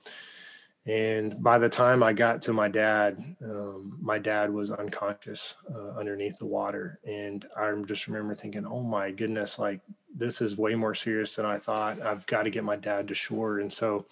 And 0.88 1.42
by 1.42 1.58
the 1.58 1.68
time 1.68 2.02
I 2.02 2.14
got 2.14 2.40
to 2.42 2.54
my 2.54 2.66
dad, 2.66 3.22
um, 3.44 3.98
my 4.00 4.18
dad 4.18 4.50
was 4.50 4.70
unconscious 4.70 5.56
uh, 5.70 5.90
underneath 5.90 6.38
the 6.38 6.46
water. 6.46 6.98
And 7.04 7.44
I 7.54 7.70
just 7.84 8.06
remember 8.06 8.34
thinking, 8.34 8.64
oh 8.64 8.82
my 8.82 9.10
goodness, 9.10 9.58
like 9.58 9.80
this 10.16 10.40
is 10.40 10.56
way 10.56 10.74
more 10.74 10.94
serious 10.94 11.34
than 11.34 11.44
I 11.44 11.58
thought. 11.58 12.00
I've 12.00 12.26
got 12.26 12.44
to 12.44 12.50
get 12.50 12.64
my 12.64 12.76
dad 12.76 13.06
to 13.08 13.14
shore. 13.14 13.58
And 13.58 13.70
so, 13.70 14.06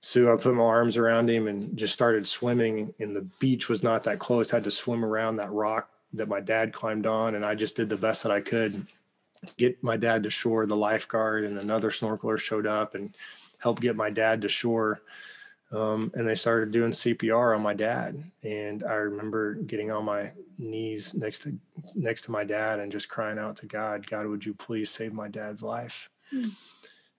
so 0.00 0.32
I 0.32 0.40
put 0.40 0.54
my 0.54 0.62
arms 0.62 0.96
around 0.96 1.28
him 1.28 1.46
and 1.46 1.76
just 1.76 1.92
started 1.92 2.26
swimming. 2.26 2.94
And 2.98 3.14
the 3.14 3.28
beach 3.38 3.68
was 3.68 3.82
not 3.82 4.02
that 4.04 4.18
close. 4.18 4.54
I 4.54 4.56
had 4.56 4.64
to 4.64 4.70
swim 4.70 5.04
around 5.04 5.36
that 5.36 5.52
rock 5.52 5.90
that 6.14 6.28
my 6.28 6.40
dad 6.40 6.72
climbed 6.72 7.06
on. 7.06 7.34
And 7.34 7.44
I 7.44 7.54
just 7.54 7.76
did 7.76 7.90
the 7.90 7.98
best 7.98 8.22
that 8.22 8.32
I 8.32 8.40
could 8.40 8.86
get 9.58 9.82
my 9.82 9.98
dad 9.98 10.22
to 10.22 10.30
shore. 10.30 10.64
The 10.64 10.74
lifeguard 10.74 11.44
and 11.44 11.58
another 11.58 11.90
snorkeler 11.90 12.38
showed 12.38 12.66
up 12.66 12.94
and 12.94 13.14
helped 13.58 13.82
get 13.82 13.94
my 13.94 14.08
dad 14.08 14.40
to 14.40 14.48
shore 14.48 15.02
um, 15.76 16.10
and 16.14 16.26
they 16.26 16.34
started 16.34 16.72
doing 16.72 16.90
CPR 16.90 17.54
on 17.54 17.62
my 17.62 17.74
dad. 17.74 18.22
And 18.42 18.82
I 18.84 18.94
remember 18.94 19.54
getting 19.54 19.90
on 19.90 20.04
my 20.04 20.30
knees 20.58 21.14
next 21.14 21.40
to 21.42 21.58
next 21.94 22.22
to 22.22 22.30
my 22.30 22.44
dad 22.44 22.80
and 22.80 22.90
just 22.90 23.08
crying 23.08 23.38
out 23.38 23.56
to 23.56 23.66
God, 23.66 24.06
God, 24.08 24.26
would 24.26 24.44
you 24.44 24.54
please 24.54 24.90
save 24.90 25.12
my 25.12 25.28
dad's 25.28 25.62
life? 25.62 26.08
Mm. 26.32 26.50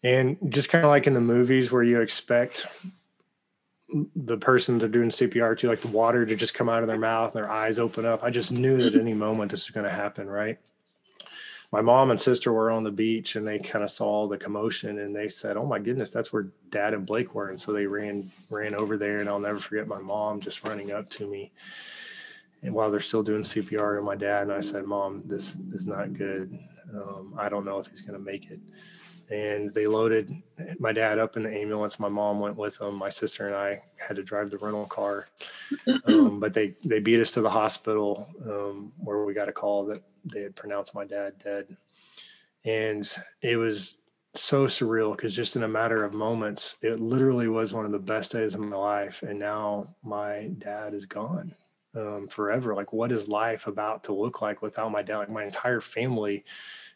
And 0.03 0.37
just 0.49 0.69
kind 0.69 0.83
of 0.83 0.89
like 0.89 1.07
in 1.07 1.13
the 1.13 1.21
movies 1.21 1.71
where 1.71 1.83
you 1.83 2.01
expect 2.01 2.65
the 4.15 4.37
person 4.37 4.77
they're 4.77 4.89
doing 4.89 5.09
CPR 5.09 5.57
to, 5.57 5.67
like 5.67 5.81
the 5.81 5.87
water 5.87 6.25
to 6.25 6.35
just 6.35 6.53
come 6.53 6.69
out 6.69 6.81
of 6.81 6.87
their 6.87 6.97
mouth 6.97 7.33
and 7.33 7.43
their 7.43 7.51
eyes 7.51 7.79
open 7.79 8.05
up. 8.05 8.23
I 8.23 8.29
just 8.29 8.51
knew 8.51 8.81
that 8.81 8.95
any 8.95 9.13
moment 9.13 9.51
this 9.51 9.67
was 9.67 9.73
going 9.73 9.85
to 9.85 9.91
happen, 9.91 10.27
right? 10.27 10.59
My 11.71 11.81
mom 11.81 12.11
and 12.11 12.19
sister 12.19 12.53
were 12.53 12.71
on 12.71 12.83
the 12.83 12.91
beach 12.91 13.35
and 13.35 13.45
they 13.45 13.59
kind 13.59 13.83
of 13.83 13.91
saw 13.91 14.27
the 14.27 14.37
commotion 14.37 14.99
and 14.99 15.15
they 15.15 15.27
said, 15.27 15.57
"Oh 15.57 15.65
my 15.65 15.79
goodness, 15.79 16.11
that's 16.11 16.31
where 16.31 16.47
Dad 16.69 16.93
and 16.93 17.05
Blake 17.05 17.35
were." 17.35 17.49
And 17.49 17.59
so 17.59 17.73
they 17.73 17.85
ran 17.85 18.31
ran 18.49 18.73
over 18.73 18.97
there, 18.97 19.17
and 19.17 19.27
I'll 19.27 19.39
never 19.39 19.59
forget 19.59 19.87
my 19.87 19.99
mom 19.99 20.39
just 20.39 20.63
running 20.63 20.91
up 20.91 21.09
to 21.11 21.27
me, 21.27 21.51
and 22.61 22.73
while 22.73 22.89
they're 22.89 22.99
still 23.01 23.23
doing 23.23 23.43
CPR 23.43 23.97
to 23.97 24.01
my 24.01 24.15
dad, 24.15 24.43
and 24.43 24.53
I 24.53 24.61
said, 24.61 24.85
"Mom, 24.85 25.23
this 25.25 25.55
is 25.73 25.87
not 25.87 26.13
good. 26.13 26.57
Um, 26.93 27.35
I 27.37 27.49
don't 27.49 27.65
know 27.65 27.79
if 27.79 27.87
he's 27.87 28.01
going 28.01 28.17
to 28.17 28.25
make 28.25 28.49
it." 28.49 28.59
And 29.29 29.73
they 29.73 29.87
loaded 29.87 30.33
my 30.79 30.93
dad 30.93 31.19
up 31.19 31.35
in 31.35 31.43
the 31.43 31.53
ambulance. 31.53 31.99
My 31.99 32.07
mom 32.07 32.39
went 32.39 32.55
with 32.55 32.79
him. 32.79 32.95
My 32.95 33.09
sister 33.09 33.47
and 33.47 33.57
I 33.57 33.83
had 33.97 34.15
to 34.15 34.23
drive 34.23 34.49
the 34.51 34.57
rental 34.57 34.85
car, 34.85 35.27
um, 36.05 36.39
but 36.39 36.53
they 36.53 36.75
they 36.85 36.99
beat 36.99 37.19
us 37.19 37.31
to 37.31 37.41
the 37.41 37.49
hospital 37.49 38.29
um, 38.45 38.93
where 38.99 39.25
we 39.25 39.33
got 39.33 39.49
a 39.49 39.51
call 39.51 39.85
that 39.87 40.01
they 40.31 40.41
had 40.41 40.55
pronounced 40.55 40.95
my 40.95 41.05
dad 41.05 41.33
dead. 41.43 41.75
And 42.65 43.09
it 43.41 43.57
was 43.57 43.97
so 44.33 44.67
surreal 44.67 45.15
because 45.15 45.35
just 45.35 45.55
in 45.55 45.63
a 45.63 45.67
matter 45.67 46.03
of 46.03 46.13
moments, 46.13 46.75
it 46.81 46.99
literally 46.99 47.47
was 47.47 47.73
one 47.73 47.85
of 47.85 47.91
the 47.91 47.99
best 47.99 48.31
days 48.31 48.53
of 48.53 48.59
my 48.59 48.75
life. 48.75 49.23
And 49.23 49.39
now 49.39 49.95
my 50.03 50.51
dad 50.57 50.93
is 50.93 51.05
gone 51.05 51.55
um, 51.95 52.27
forever. 52.27 52.75
Like, 52.75 52.93
what 52.93 53.11
is 53.11 53.27
life 53.27 53.67
about 53.67 54.03
to 54.05 54.13
look 54.13 54.41
like 54.41 54.61
without 54.61 54.91
my 54.91 55.01
dad? 55.01 55.17
Like, 55.17 55.29
my 55.29 55.45
entire 55.45 55.81
family 55.81 56.43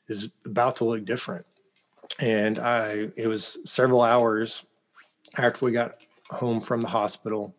is 0.08 0.30
about 0.46 0.76
to 0.78 0.86
look 0.86 1.06
different. 1.06 1.46
And 2.20 2.60
I, 2.60 3.10
it 3.16 3.28
was 3.28 3.58
several 3.66 4.02
hours 4.02 4.66
after 5.38 5.66
we 5.66 5.72
got 5.72 6.04
home 6.30 6.60
from 6.60 6.82
the 6.82 6.88
hospital 6.88 7.56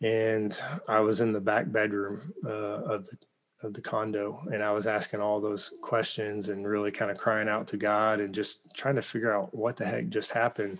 and 0.00 0.60
I 0.86 1.00
was 1.00 1.20
in 1.20 1.32
the 1.32 1.40
back 1.40 1.70
bedroom 1.70 2.32
uh, 2.44 2.50
of 2.50 3.06
the 3.06 3.16
of 3.62 3.74
the 3.74 3.80
condo 3.80 4.40
and 4.52 4.62
I 4.62 4.70
was 4.70 4.86
asking 4.86 5.20
all 5.20 5.40
those 5.40 5.72
questions 5.80 6.48
and 6.48 6.66
really 6.66 6.92
kind 6.92 7.10
of 7.10 7.18
crying 7.18 7.48
out 7.48 7.66
to 7.68 7.76
God 7.76 8.20
and 8.20 8.34
just 8.34 8.60
trying 8.72 8.94
to 8.94 9.02
figure 9.02 9.34
out 9.34 9.52
what 9.54 9.76
the 9.76 9.84
heck 9.84 10.08
just 10.08 10.30
happened. 10.30 10.78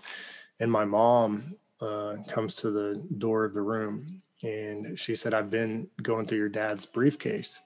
And 0.61 0.71
my 0.71 0.85
mom 0.85 1.55
uh, 1.81 2.15
comes 2.29 2.55
to 2.55 2.71
the 2.71 3.03
door 3.17 3.43
of 3.43 3.53
the 3.53 3.61
room 3.61 4.21
and 4.43 4.97
she 4.97 5.15
said, 5.15 5.33
I've 5.33 5.49
been 5.49 5.87
going 6.01 6.25
through 6.25 6.37
your 6.37 6.49
dad's 6.49 6.85
briefcase 6.85 7.59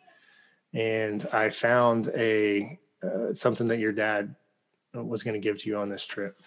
and 0.73 1.27
I 1.31 1.49
found 1.49 2.11
a 2.15 2.79
uh, 3.03 3.33
something 3.33 3.67
that 3.67 3.79
your 3.79 3.91
dad 3.91 4.33
was 4.93 5.23
going 5.23 5.33
to 5.33 5.39
give 5.39 5.59
to 5.59 5.69
you 5.69 5.77
on 5.77 5.89
this 5.89 6.05
trip. 6.05 6.41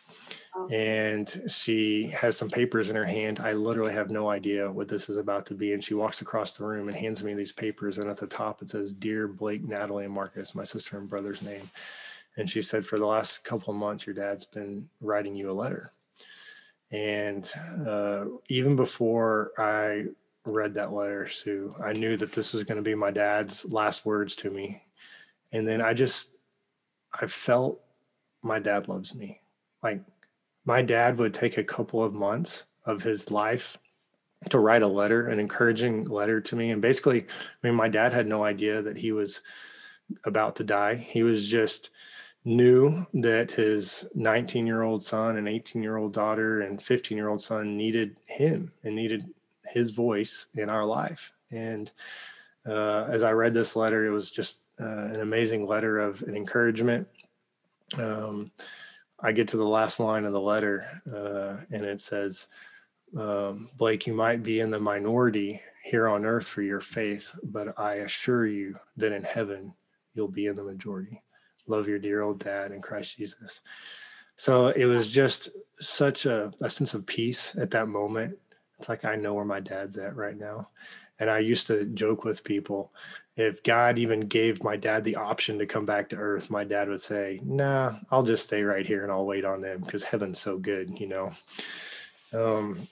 And 0.70 1.42
she 1.48 2.08
has 2.08 2.36
some 2.36 2.48
papers 2.48 2.88
in 2.88 2.96
her 2.96 3.04
hand. 3.04 3.40
I 3.40 3.52
literally 3.52 3.92
have 3.92 4.10
no 4.10 4.30
idea 4.30 4.70
what 4.70 4.88
this 4.88 5.08
is 5.08 5.16
about 5.16 5.46
to 5.46 5.54
be. 5.54 5.72
And 5.72 5.84
she 5.84 5.94
walks 5.94 6.22
across 6.22 6.56
the 6.56 6.64
room 6.64 6.88
and 6.88 6.96
hands 6.96 7.22
me 7.22 7.34
these 7.34 7.52
papers. 7.52 7.98
And 7.98 8.08
at 8.08 8.16
the 8.16 8.26
top, 8.26 8.62
it 8.62 8.70
says, 8.70 8.92
Dear 8.92 9.28
Blake, 9.28 9.62
Natalie, 9.62 10.06
and 10.06 10.14
Marcus, 10.14 10.54
my 10.54 10.64
sister 10.64 10.98
and 10.98 11.08
brother's 11.08 11.42
name. 11.42 11.70
And 12.36 12.50
she 12.50 12.62
said, 12.62 12.86
For 12.86 12.98
the 12.98 13.06
last 13.06 13.44
couple 13.44 13.72
of 13.72 13.78
months, 13.78 14.06
your 14.06 14.14
dad's 14.14 14.44
been 14.44 14.88
writing 15.00 15.34
you 15.34 15.50
a 15.50 15.52
letter. 15.52 15.92
And 16.90 17.50
uh, 17.86 18.24
even 18.48 18.76
before 18.76 19.52
I 19.58 20.04
read 20.46 20.74
that 20.74 20.92
letter, 20.92 21.28
Sue, 21.28 21.74
I 21.84 21.92
knew 21.92 22.16
that 22.16 22.32
this 22.32 22.52
was 22.52 22.64
going 22.64 22.76
to 22.76 22.82
be 22.82 22.94
my 22.94 23.10
dad's 23.10 23.64
last 23.66 24.06
words 24.06 24.36
to 24.36 24.50
me. 24.50 24.82
And 25.52 25.66
then 25.66 25.80
I 25.80 25.94
just, 25.94 26.30
I 27.12 27.26
felt 27.26 27.80
my 28.42 28.58
dad 28.58 28.88
loves 28.88 29.14
me. 29.14 29.40
Like 29.82 30.00
my 30.66 30.82
dad 30.82 31.18
would 31.18 31.32
take 31.32 31.56
a 31.56 31.64
couple 31.64 32.04
of 32.04 32.12
months 32.12 32.64
of 32.84 33.02
his 33.02 33.30
life 33.30 33.78
to 34.50 34.58
write 34.58 34.82
a 34.82 34.88
letter, 34.88 35.28
an 35.28 35.40
encouraging 35.40 36.04
letter 36.04 36.40
to 36.40 36.56
me. 36.56 36.70
And 36.70 36.82
basically, 36.82 37.22
I 37.22 37.66
mean, 37.66 37.74
my 37.74 37.88
dad 37.88 38.12
had 38.12 38.26
no 38.26 38.44
idea 38.44 38.82
that 38.82 38.96
he 38.96 39.12
was 39.12 39.40
about 40.24 40.56
to 40.56 40.64
die. 40.64 40.96
He 40.96 41.22
was 41.22 41.48
just 41.48 41.90
knew 42.44 43.04
that 43.12 43.50
his 43.50 44.06
19 44.14 44.66
year 44.66 44.82
old 44.82 45.02
son 45.02 45.36
and 45.36 45.48
18 45.48 45.82
year 45.82 45.96
old 45.96 46.12
daughter 46.12 46.60
and 46.60 46.80
15 46.80 47.16
year 47.16 47.28
old 47.28 47.42
son 47.42 47.76
needed 47.76 48.16
him 48.26 48.70
and 48.84 48.94
needed 48.94 49.28
his 49.66 49.90
voice 49.90 50.46
in 50.54 50.68
our 50.68 50.84
life. 50.84 51.32
And 51.50 51.90
uh, 52.68 53.04
as 53.04 53.22
I 53.22 53.32
read 53.32 53.54
this 53.54 53.74
letter, 53.74 54.06
it 54.06 54.10
was 54.10 54.30
just 54.30 54.58
uh, 54.80 54.84
an 54.84 55.20
amazing 55.20 55.66
letter 55.66 55.98
of 55.98 56.22
an 56.22 56.36
encouragement. 56.36 57.08
Um, 57.98 58.50
I 59.20 59.32
get 59.32 59.48
to 59.48 59.56
the 59.56 59.66
last 59.66 59.98
line 59.98 60.24
of 60.24 60.32
the 60.32 60.40
letter, 60.40 61.02
uh, 61.10 61.64
and 61.74 61.82
it 61.82 62.00
says, 62.00 62.46
um, 63.18 63.70
Blake, 63.76 64.06
you 64.06 64.12
might 64.12 64.42
be 64.42 64.60
in 64.60 64.70
the 64.70 64.78
minority 64.80 65.60
here 65.84 66.08
on 66.08 66.26
earth 66.26 66.48
for 66.48 66.62
your 66.62 66.80
faith, 66.80 67.30
but 67.44 67.78
I 67.78 67.94
assure 67.96 68.46
you 68.46 68.76
that 68.96 69.12
in 69.12 69.22
heaven, 69.22 69.72
you'll 70.14 70.28
be 70.28 70.46
in 70.46 70.56
the 70.56 70.64
majority. 70.64 71.22
Love 71.66 71.88
your 71.88 71.98
dear 71.98 72.22
old 72.22 72.40
dad 72.40 72.72
in 72.72 72.82
Christ 72.82 73.16
Jesus. 73.16 73.60
So 74.36 74.68
it 74.68 74.84
was 74.84 75.10
just 75.10 75.48
such 75.80 76.26
a, 76.26 76.52
a 76.60 76.68
sense 76.68 76.92
of 76.94 77.06
peace 77.06 77.56
at 77.56 77.70
that 77.70 77.88
moment. 77.88 78.36
It's 78.78 78.88
like, 78.88 79.04
I 79.04 79.16
know 79.16 79.32
where 79.32 79.44
my 79.44 79.60
dad's 79.60 79.96
at 79.96 80.16
right 80.16 80.38
now. 80.38 80.68
And 81.18 81.30
I 81.30 81.38
used 81.38 81.66
to 81.68 81.86
joke 81.86 82.24
with 82.24 82.44
people 82.44 82.92
if 83.36 83.62
God 83.62 83.98
even 83.98 84.20
gave 84.20 84.64
my 84.64 84.76
dad 84.76 85.04
the 85.04 85.16
option 85.16 85.58
to 85.58 85.66
come 85.66 85.84
back 85.84 86.08
to 86.08 86.16
earth, 86.16 86.50
my 86.50 86.64
dad 86.64 86.88
would 86.88 87.02
say, 87.02 87.40
Nah, 87.44 87.96
I'll 88.10 88.22
just 88.22 88.44
stay 88.44 88.62
right 88.62 88.86
here 88.86 89.02
and 89.02 89.12
I'll 89.12 89.26
wait 89.26 89.44
on 89.44 89.60
them 89.60 89.80
because 89.80 90.02
heaven's 90.02 90.40
so 90.40 90.56
good, 90.56 90.98
you 90.98 91.06
know. 91.06 91.32
Um, 92.32 92.88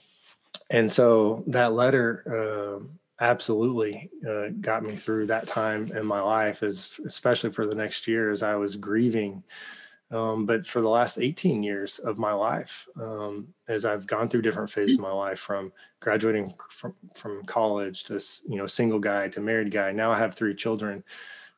and 0.69 0.91
so 0.91 1.43
that 1.47 1.73
letter 1.73 2.79
uh, 2.79 2.85
absolutely 3.19 4.09
uh, 4.27 4.49
got 4.61 4.83
me 4.83 4.95
through 4.95 5.27
that 5.27 5.47
time 5.47 5.91
in 5.95 6.05
my 6.05 6.21
life, 6.21 6.61
as 6.61 6.99
especially 7.05 7.51
for 7.51 7.65
the 7.65 7.75
next 7.75 8.07
year 8.07 8.31
as 8.31 8.43
I 8.43 8.55
was 8.55 8.75
grieving 8.75 9.43
um, 10.11 10.45
but 10.45 10.67
for 10.67 10.81
the 10.81 10.89
last 10.89 11.17
18 11.17 11.63
years 11.63 11.99
of 11.99 12.17
my 12.17 12.31
life, 12.31 12.87
um, 13.01 13.47
as 13.67 13.85
I've 13.85 14.05
gone 14.05 14.29
through 14.29 14.43
different 14.43 14.69
phases 14.69 14.95
of 14.95 15.01
my 15.01 15.11
life, 15.11 15.39
from 15.39 15.71
graduating 15.99 16.53
from, 16.69 16.93
from 17.15 17.43
college 17.45 18.03
to 18.05 18.19
you 18.47 18.57
know 18.57 18.67
single 18.67 18.99
guy 18.99 19.27
to 19.29 19.39
married 19.39 19.71
guy, 19.71 19.91
now 19.91 20.11
I 20.11 20.17
have 20.17 20.35
three 20.35 20.53
children. 20.53 21.03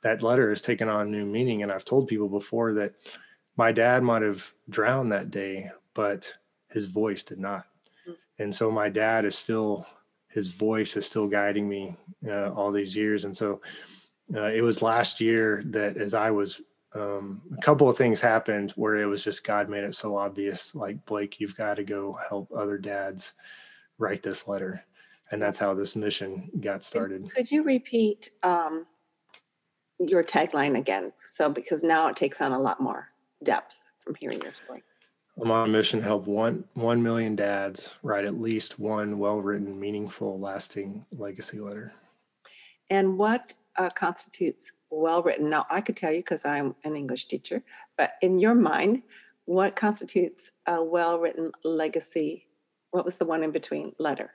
That 0.02 0.24
letter 0.24 0.50
has 0.50 0.62
taken 0.62 0.88
on 0.88 1.12
new 1.12 1.26
meaning, 1.26 1.64
and 1.64 1.72
I've 1.72 1.84
told 1.84 2.08
people 2.08 2.30
before 2.30 2.74
that 2.76 2.94
my 3.58 3.72
dad 3.72 4.04
might 4.04 4.22
have 4.22 4.54
drowned 4.70 5.12
that 5.12 5.32
day, 5.32 5.70
but 5.94 6.32
his 6.70 6.86
voice 6.86 7.24
did 7.24 7.40
not. 7.40 7.66
Mm. 8.08 8.16
And 8.40 8.56
so 8.56 8.72
my 8.72 8.88
dad 8.88 9.26
is 9.26 9.36
still, 9.36 9.86
his 10.30 10.50
voice 10.50 10.96
is 10.96 11.06
still 11.06 11.28
guiding 11.28 11.68
me 11.68 11.96
uh, 12.28 12.52
all 12.52 12.72
these 12.72 12.96
years. 12.96 13.26
And 13.26 13.36
so 13.36 13.62
uh, 14.36 14.46
it 14.46 14.62
was 14.62 14.84
last 14.84 15.20
year 15.20 15.64
that 15.66 15.98
as 15.98 16.14
I 16.14 16.30
was 16.30 16.62
um, 16.98 17.42
a 17.58 17.62
couple 17.62 17.90
of 17.90 17.98
things 17.98 18.22
happened 18.22 18.72
where 18.76 18.98
it 18.98 19.06
was 19.06 19.24
just 19.24 19.44
God 19.44 19.70
made 19.70 19.84
it 19.84 19.96
so 19.96 20.18
obvious. 20.18 20.76
Like 20.76 21.04
Blake, 21.06 21.40
you've 21.40 21.56
got 21.56 21.76
to 21.76 21.84
go 21.84 22.18
help 22.30 22.52
other 22.56 22.78
dads 22.78 23.34
write 23.98 24.24
this 24.24 24.48
letter, 24.48 24.84
and 25.32 25.42
that's 25.42 25.60
how 25.60 25.74
this 25.74 25.96
mission 25.96 26.50
got 26.62 26.84
started. 26.84 27.30
Could 27.34 27.52
you 27.52 27.64
repeat 27.64 28.32
um, 28.44 28.86
your 30.00 30.24
tagline 30.24 30.78
again? 30.78 31.12
So 31.26 31.50
because 31.50 31.84
now 31.84 32.08
it 32.08 32.16
takes 32.16 32.42
on 32.42 32.52
a 32.52 32.60
lot 32.60 32.80
more 32.80 33.10
depth 33.44 33.84
from 34.00 34.16
hearing 34.16 34.42
your 34.42 34.54
story. 34.54 34.84
I'm 35.40 35.52
on 35.52 35.70
a 35.70 35.72
mission 35.72 36.00
to 36.00 36.06
help 36.06 36.26
one 36.26 36.64
one 36.74 37.04
million 37.04 37.36
dads 37.36 37.96
write 38.02 38.26
at 38.26 38.42
least 38.42 38.80
one 38.80 39.20
well-written, 39.20 39.80
meaningful, 39.80 40.40
lasting 40.40 41.06
legacy 41.12 41.60
letter. 41.60 41.94
And 42.90 43.20
what 43.20 43.54
uh, 43.78 43.90
constitutes 43.94 44.72
well 44.90 45.22
written? 45.22 45.50
Now, 45.50 45.66
I 45.70 45.82
could 45.82 45.98
tell 45.98 46.12
you 46.12 46.20
because 46.20 46.46
I'm 46.46 46.76
an 46.84 46.96
English 46.96 47.26
teacher, 47.26 47.64
but 47.98 48.14
in 48.22 48.40
your 48.40 48.56
mind, 48.56 49.04
what 49.46 49.76
constitutes 49.76 50.52
a 50.66 50.84
well 50.84 51.20
written 51.20 51.52
legacy? 51.64 52.48
What 52.92 53.06
was 53.06 53.16
the 53.16 53.26
one 53.26 53.44
in 53.44 53.52
between 53.52 53.94
letter? 54.00 54.32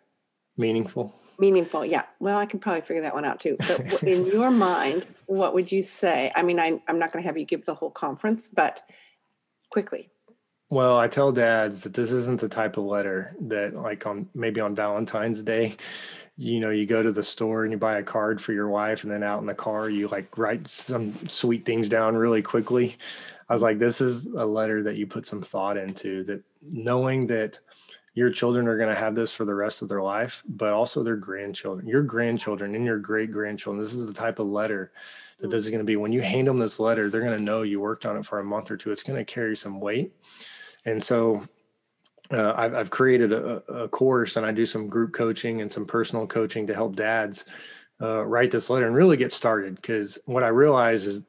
Meaningful. 0.56 1.14
Meaningful, 1.38 1.84
yeah. 1.84 2.04
Well, 2.20 2.38
I 2.38 2.46
can 2.46 2.60
probably 2.60 2.82
figure 2.82 3.02
that 3.02 3.14
one 3.14 3.24
out 3.24 3.40
too. 3.40 3.56
But 3.58 4.02
in 4.02 4.26
your 4.26 4.50
mind, 4.70 5.06
what 5.26 5.54
would 5.54 5.72
you 5.72 5.82
say? 5.82 6.30
I 6.34 6.42
mean, 6.42 6.60
I, 6.60 6.80
I'm 6.88 6.98
not 6.98 7.12
going 7.12 7.22
to 7.22 7.26
have 7.26 7.38
you 7.38 7.44
give 7.44 7.64
the 7.64 7.74
whole 7.74 7.90
conference, 7.90 8.48
but 8.48 8.82
quickly. 9.70 10.10
Well, 10.68 10.98
I 10.98 11.08
tell 11.08 11.32
dads 11.32 11.80
that 11.80 11.92
this 11.92 12.10
isn't 12.10 12.40
the 12.40 12.48
type 12.48 12.78
of 12.78 12.84
letter 12.84 13.36
that, 13.40 13.74
like, 13.74 14.06
on 14.06 14.28
maybe 14.34 14.60
on 14.60 14.74
Valentine's 14.74 15.42
Day, 15.42 15.76
you 16.42 16.58
know 16.58 16.70
you 16.70 16.86
go 16.86 17.02
to 17.02 17.12
the 17.12 17.22
store 17.22 17.62
and 17.62 17.72
you 17.72 17.78
buy 17.78 17.98
a 17.98 18.02
card 18.02 18.40
for 18.40 18.52
your 18.52 18.68
wife 18.68 19.04
and 19.04 19.12
then 19.12 19.22
out 19.22 19.40
in 19.40 19.46
the 19.46 19.54
car 19.54 19.88
you 19.88 20.08
like 20.08 20.36
write 20.36 20.68
some 20.68 21.12
sweet 21.28 21.64
things 21.64 21.88
down 21.88 22.16
really 22.16 22.42
quickly. 22.42 22.96
I 23.48 23.52
was 23.52 23.62
like 23.62 23.78
this 23.78 24.00
is 24.00 24.26
a 24.26 24.44
letter 24.44 24.82
that 24.82 24.96
you 24.96 25.06
put 25.06 25.26
some 25.26 25.42
thought 25.42 25.76
into 25.76 26.24
that 26.24 26.42
knowing 26.62 27.26
that 27.28 27.60
your 28.14 28.30
children 28.30 28.66
are 28.66 28.76
going 28.76 28.88
to 28.88 28.94
have 28.94 29.14
this 29.14 29.32
for 29.32 29.44
the 29.44 29.54
rest 29.54 29.82
of 29.82 29.88
their 29.88 30.02
life 30.02 30.42
but 30.48 30.72
also 30.72 31.02
their 31.02 31.16
grandchildren 31.16 31.86
your 31.86 32.02
grandchildren 32.02 32.74
and 32.74 32.84
your 32.84 32.98
great 32.98 33.30
grandchildren 33.30 33.82
this 33.82 33.94
is 33.94 34.06
the 34.06 34.12
type 34.12 34.38
of 34.38 34.46
letter 34.46 34.92
that 35.42 35.50
this 35.50 35.64
is 35.64 35.70
going 35.70 35.80
to 35.80 35.84
be. 35.84 35.96
When 35.96 36.12
you 36.12 36.22
hand 36.22 36.48
them 36.48 36.58
this 36.58 36.80
letter 36.80 37.08
they're 37.08 37.20
going 37.20 37.38
to 37.38 37.44
know 37.44 37.62
you 37.62 37.80
worked 37.80 38.06
on 38.06 38.16
it 38.16 38.26
for 38.26 38.40
a 38.40 38.44
month 38.44 38.70
or 38.70 38.76
two. 38.76 38.90
It's 38.90 39.02
going 39.02 39.18
to 39.18 39.24
carry 39.24 39.56
some 39.56 39.80
weight. 39.80 40.12
And 40.84 41.02
so 41.02 41.46
uh, 42.32 42.54
I've, 42.56 42.74
I've, 42.74 42.90
created 42.90 43.32
a, 43.32 43.62
a, 43.72 43.88
course 43.88 44.36
and 44.36 44.46
I 44.46 44.52
do 44.52 44.66
some 44.66 44.88
group 44.88 45.12
coaching 45.12 45.60
and 45.60 45.70
some 45.70 45.84
personal 45.84 46.26
coaching 46.26 46.66
to 46.66 46.74
help 46.74 46.96
dads 46.96 47.44
uh, 48.00 48.24
write 48.24 48.50
this 48.50 48.70
letter 48.70 48.86
and 48.86 48.96
really 48.96 49.16
get 49.16 49.32
started. 49.32 49.76
Because 49.76 50.18
what 50.24 50.42
I 50.42 50.48
realize 50.48 51.06
is 51.06 51.26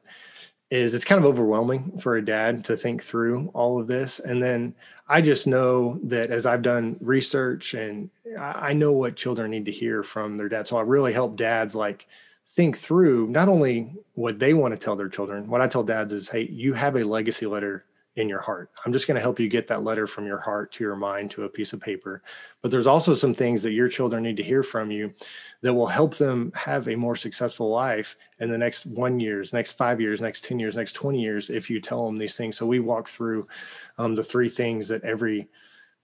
is 0.70 0.94
it's 0.94 1.04
kind 1.04 1.18
of 1.18 1.26
overwhelming 1.26 1.98
for 1.98 2.16
a 2.16 2.24
dad 2.24 2.64
to 2.64 2.76
think 2.76 3.02
through 3.02 3.50
all 3.54 3.78
of 3.78 3.86
this. 3.86 4.18
And 4.18 4.42
then 4.42 4.74
I 5.08 5.20
just 5.20 5.46
know 5.46 6.00
that 6.04 6.30
as 6.30 6.46
I've 6.46 6.62
done 6.62 6.96
research 7.00 7.74
and 7.74 8.10
I 8.38 8.72
know 8.72 8.92
what 8.92 9.14
children 9.14 9.50
need 9.50 9.66
to 9.66 9.72
hear 9.72 10.02
from 10.02 10.36
their 10.36 10.48
dad. 10.48 10.66
So 10.66 10.76
I 10.76 10.82
really 10.82 11.12
help 11.12 11.36
dads 11.36 11.76
like 11.76 12.06
think 12.48 12.76
through 12.76 13.28
not 13.28 13.48
only 13.48 13.92
what 14.14 14.38
they 14.38 14.54
want 14.54 14.74
to 14.74 14.80
tell 14.80 14.96
their 14.96 15.08
children. 15.08 15.48
What 15.48 15.60
I 15.60 15.68
tell 15.68 15.84
dads 15.84 16.12
is, 16.12 16.28
hey, 16.28 16.48
you 16.50 16.72
have 16.72 16.96
a 16.96 17.04
legacy 17.04 17.46
letter 17.46 17.84
in 18.16 18.28
your 18.28 18.40
heart. 18.40 18.70
I'm 18.84 18.92
just 18.92 19.08
going 19.08 19.16
to 19.16 19.20
help 19.20 19.40
you 19.40 19.48
get 19.48 19.66
that 19.68 19.82
letter 19.82 20.06
from 20.06 20.26
your 20.26 20.38
heart 20.38 20.70
to 20.72 20.84
your 20.84 20.94
mind 20.94 21.32
to 21.32 21.44
a 21.44 21.48
piece 21.48 21.72
of 21.72 21.80
paper. 21.80 22.22
But 22.62 22.70
there's 22.70 22.86
also 22.86 23.14
some 23.14 23.34
things 23.34 23.62
that 23.64 23.72
your 23.72 23.88
children 23.88 24.22
need 24.22 24.36
to 24.36 24.42
hear 24.42 24.62
from 24.62 24.90
you 24.90 25.12
that 25.62 25.74
will 25.74 25.88
help 25.88 26.14
them 26.14 26.52
have 26.54 26.88
a 26.88 26.94
more 26.94 27.16
successful 27.16 27.70
life 27.70 28.16
in 28.38 28.50
the 28.50 28.58
next 28.58 28.86
one 28.86 29.18
years, 29.18 29.52
next 29.52 29.72
five 29.72 30.00
years, 30.00 30.20
next 30.20 30.44
10 30.44 30.60
years, 30.60 30.76
next 30.76 30.92
20 30.92 31.20
years, 31.20 31.50
if 31.50 31.68
you 31.68 31.80
tell 31.80 32.06
them 32.06 32.16
these 32.16 32.36
things. 32.36 32.56
So 32.56 32.66
we 32.66 32.78
walk 32.78 33.08
through 33.08 33.48
um, 33.98 34.14
the 34.14 34.24
three 34.24 34.48
things 34.48 34.86
that 34.88 35.02
every 35.02 35.48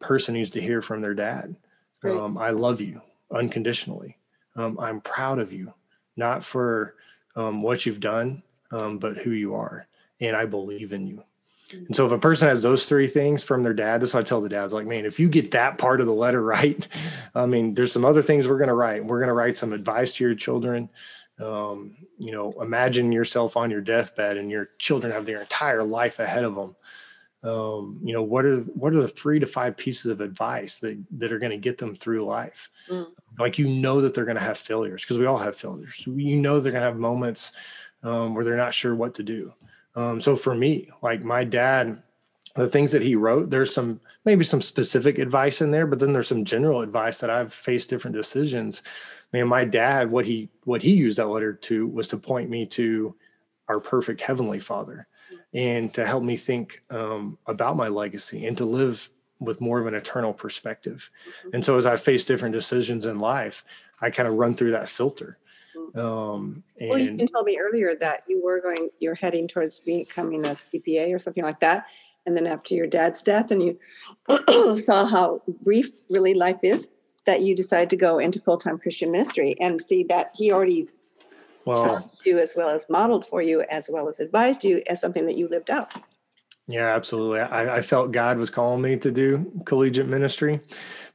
person 0.01 0.35
needs 0.35 0.51
to 0.53 0.61
hear 0.61 0.83
from 0.83 1.01
their 1.01 1.15
dad. 1.15 1.55
Um, 2.03 2.39
I 2.39 2.51
love 2.51 2.81
you 2.81 3.03
unconditionally. 3.31 4.17
Um, 4.57 4.79
I'm 4.81 5.01
proud 5.01 5.39
of 5.39 5.53
you, 5.53 5.73
not 6.17 6.43
for 6.43 6.97
um, 7.37 7.63
what 7.63 7.87
you've 7.87 8.01
done, 8.01 8.43
um, 8.73 8.99
but 8.99 9.17
who 9.19 9.31
you 9.31 9.55
are. 9.55 9.87
And 10.21 10.35
I 10.37 10.45
believe 10.45 10.93
in 10.93 11.07
you 11.07 11.23
and 11.73 11.95
so 11.95 12.07
if 12.07 12.13
a 12.13 12.19
person 12.19 12.49
has 12.49 12.63
those 12.63 12.89
three 12.89 13.07
things 13.07 13.43
from 13.43 13.63
their 13.63 13.75
dad, 13.75 14.01
that's 14.01 14.15
what 14.15 14.21
I 14.21 14.29
tell 14.29 14.41
the 14.41 14.49
dads 14.49 14.73
like, 14.73 14.87
man, 14.87 15.05
if 15.05 15.21
you 15.21 15.29
get 15.29 15.53
that 15.53 15.79
part 15.79 16.01
of 16.01 16.07
the 16.07 16.13
letter 16.13 16.43
right, 16.45 16.87
I 17.35 17.47
mean, 17.47 17.75
there's 17.75 17.93
some 17.93 18.05
other 18.05 18.23
things 18.23 18.49
we're 18.49 18.59
going 18.59 18.69
to 18.69 18.75
write. 18.75 19.05
We're 19.05 19.19
going 19.19 19.29
to 19.29 19.35
write 19.35 19.57
some 19.57 19.73
advice 19.73 20.15
to 20.15 20.25
your 20.25 20.35
children. 20.35 20.89
Um, 21.41 21.97
you 22.19 22.33
know, 22.33 22.53
imagine 22.61 23.13
yourself 23.13 23.57
on 23.57 23.71
your 23.71 23.81
deathbed 23.81 24.37
and 24.37 24.51
your 24.51 24.71
children 24.79 25.13
have 25.13 25.25
their 25.25 25.41
entire 25.41 25.83
life 25.83 26.19
ahead 26.19 26.45
of 26.45 26.55
them. 26.55 26.77
Um, 27.43 27.99
you 28.03 28.13
know, 28.13 28.23
what 28.23 28.45
are 28.45 28.59
what 28.59 28.93
are 28.93 29.01
the 29.01 29.09
three 29.09 29.41
to 29.41 29.47
five 29.47 29.75
pieces 29.75 30.11
of 30.11 30.21
advice 30.21 30.79
that 30.81 31.03
that 31.13 31.33
are 31.33 31.39
going 31.39 31.53
to 31.53 31.57
get 31.57 31.79
them 31.79 31.97
through 31.97 32.27
life? 32.27 32.69
Mm. 32.91 33.07
Like 33.39 33.59
you 33.59 33.67
know 33.67 34.03
that 34.03 34.13
they're 34.13 34.27
going 34.27 34.37
to 34.37 34.43
have 34.43 34.59
failures 34.59 35.03
because 35.03 35.17
we 35.17 35.25
all 35.25 35.39
have 35.39 35.57
failures. 35.57 36.03
You 36.07 36.37
know 36.37 36.61
they're 36.61 36.73
going 36.73 36.83
to 36.83 36.87
have 36.87 36.99
moments 36.99 37.53
um, 38.03 38.35
where 38.35 38.45
they're 38.45 38.57
not 38.57 38.75
sure 38.75 38.95
what 38.95 39.15
to 39.15 39.23
do. 39.23 39.55
Um, 39.95 40.21
so 40.21 40.37
for 40.37 40.55
me, 40.55 40.89
like 41.03 41.23
my 41.25 41.45
dad, 41.45 42.03
the 42.57 42.69
things 42.69 42.93
that 42.93 43.03
he 43.03 43.15
wrote, 43.15 43.51
there's 43.51 43.75
some 43.75 44.01
maybe 44.25 44.45
some 44.45 44.63
specific 44.63 45.19
advice 45.19 45.61
in 45.61 45.71
there, 45.71 45.87
but 45.87 45.99
then 45.99 46.13
there's 46.13 46.29
some 46.29 46.45
general 46.45 46.83
advice 46.83 47.19
that 47.19 47.31
I've 47.31 47.53
faced 47.53 47.91
different 47.91 48.17
decisions. 48.17 48.83
Man, 49.33 49.49
my 49.49 49.65
dad, 49.65 50.11
what 50.11 50.27
he 50.27 50.51
what 50.65 50.83
he 50.83 50.93
used 50.93 51.19
that 51.19 51.29
letter 51.29 51.53
to 51.53 51.87
was 51.87 52.09
to 52.09 52.17
point 52.17 52.51
me 52.51 52.67
to 52.67 53.15
our 53.69 53.81
perfect 53.81 54.21
heavenly 54.21 54.59
Father, 54.59 55.07
and 55.55 55.95
to 55.95 56.05
help 56.05 56.25
me 56.25 56.37
think 56.37 56.83
um, 56.91 57.39
about 57.47 57.77
my 57.77 57.89
legacy 57.89 58.47
and 58.47 58.57
to 58.59 58.65
live 58.65 59.09
with 59.39 59.61
more 59.61 59.81
of 59.81 59.87
an 59.87 59.95
eternal 59.95 60.33
perspective. 60.33 61.09
Mm-hmm. 61.29 61.51
And 61.55 61.65
so 61.65 61.79
as 61.79 61.87
I 61.87 61.97
face 61.97 62.25
different 62.25 62.55
decisions 62.55 63.07
in 63.07 63.19
life, 63.19 63.65
I 64.01 64.11
kind 64.11 64.29
of 64.29 64.35
run 64.35 64.55
through 64.55 64.73
that 64.73 64.89
filter. 64.89 65.39
Um, 65.95 66.63
and 66.79 66.89
well, 66.89 66.99
you 66.99 67.17
can 67.17 67.27
tell 67.27 67.43
me 67.43 67.59
earlier 67.59 67.95
that 67.97 68.23
you 68.27 68.43
were 68.43 68.61
going, 68.61 68.91
you're 69.01 69.15
heading 69.15 69.49
towards 69.49 69.81
becoming 69.81 70.45
a 70.47 70.51
CPA 70.51 71.15
or 71.15 71.19
something 71.19 71.45
like 71.45 71.61
that. 71.61 71.87
and 72.27 72.37
then 72.37 72.47
after 72.47 72.75
your 72.75 72.87
dad's 72.87 73.23
death, 73.23 73.51
and 73.51 73.63
you 73.63 74.79
saw 74.79 75.07
how 75.07 75.43
brief 75.63 75.91
really 76.09 76.35
life 76.35 76.61
is, 76.63 76.91
that 77.27 77.43
you 77.43 77.55
decided 77.55 77.91
to 77.91 77.97
go 77.97 78.19
into 78.19 78.41
full 78.41 78.59
time 78.59 78.79
Christian 78.79 79.11
ministry 79.11 79.55
and 79.61 79.81
see 79.81 80.05
that 80.05 80.31
he 80.35 80.53
already 80.53 80.89
well, 81.65 81.85
taught 81.85 82.11
you 82.25 82.39
as 82.39 82.55
well 82.57 82.69
as 82.69 82.87
modeled 82.89 83.27
for 83.27 83.43
you, 83.43 83.63
as 83.71 83.91
well 83.93 84.09
as 84.09 84.21
advised 84.21 84.65
you 84.65 84.83
as 84.89 85.01
something 85.01 85.27
that 85.27 85.37
you 85.37 85.49
lived 85.49 85.71
out. 85.71 85.93
Yeah, 86.71 86.95
absolutely. 86.95 87.41
I, 87.41 87.79
I, 87.79 87.83
felt 87.83 88.13
God 88.13 88.39
was 88.39 88.49
calling 88.49 88.81
me 88.81 88.97
to 88.99 89.11
do 89.11 89.51
collegiate 89.67 90.07
ministry, 90.07 90.61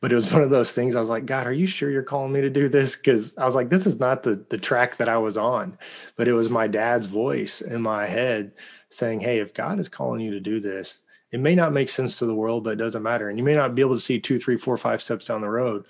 but 0.02 0.12
it 0.12 0.16
was 0.16 0.30
one 0.34 0.42
of 0.42 0.50
those 0.50 0.74
things. 0.74 0.96
I 0.96 1.00
was 1.00 1.08
like, 1.08 1.26
God, 1.26 1.48
are 1.48 1.54
you 1.54 1.66
sure 1.66 1.90
you're 1.90 2.04
calling 2.04 2.34
me 2.34 2.42
to 2.42 2.50
do 2.50 2.68
this? 2.68 2.98
Because 2.98 3.38
I 3.38 3.46
was 3.46 3.56
like, 3.56 3.70
this 3.70 3.88
is 3.88 3.98
not 3.98 4.24
the 4.24 4.46
the 4.50 4.58
track 4.58 4.98
that 4.98 5.08
I 5.08 5.18
was 5.18 5.38
on, 5.38 5.78
but 6.18 6.28
it 6.28 6.34
was 6.34 6.50
my 6.50 6.68
dad's 6.68 7.08
voice 7.08 7.62
in 7.62 7.82
my 7.82 8.06
head 8.06 8.52
saying, 8.90 9.22
Hey, 9.22 9.40
if 9.40 9.54
God 9.54 9.80
is 9.80 9.88
calling 9.88 10.20
you 10.20 10.32
to 10.32 10.42
do 10.42 10.60
this, 10.60 11.04
it 11.32 11.40
may 11.40 11.56
not 11.56 11.72
make 11.72 11.90
sense 11.90 12.20
to 12.20 12.26
the 12.26 12.36
world, 12.36 12.66
but 12.66 12.72
it 12.72 12.76
doesn't 12.76 13.04
matter. 13.04 13.30
And 13.30 13.40
you 13.40 13.46
may 13.46 13.56
not 13.56 13.76
be 13.76 13.82
able 13.82 13.96
to 13.96 14.02
see 14.02 14.20
two, 14.20 14.38
three, 14.38 14.58
four, 14.58 14.76
five 14.76 15.02
steps 15.02 15.28
down 15.28 15.40
the 15.40 15.50
road, 15.50 15.86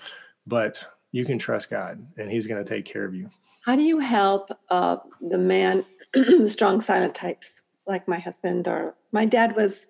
but 0.45 0.85
you 1.11 1.25
can 1.25 1.39
trust 1.39 1.71
God, 1.71 2.05
and 2.17 2.29
He's 2.29 2.45
going 2.45 2.63
to 2.63 2.69
take 2.69 2.85
care 2.85 3.05
of 3.05 3.15
you. 3.15 3.31
How 3.61 3.75
do 3.75 3.81
you 3.81 3.97
help 3.97 4.51
uh, 4.69 4.97
the 5.21 5.39
man, 5.39 5.83
the 6.13 6.49
strong 6.49 6.79
silent 6.79 7.15
types? 7.15 7.61
Like 7.87 8.07
my 8.07 8.19
husband 8.19 8.67
or 8.67 8.95
my 9.11 9.25
dad 9.25 9.55
was 9.55 9.87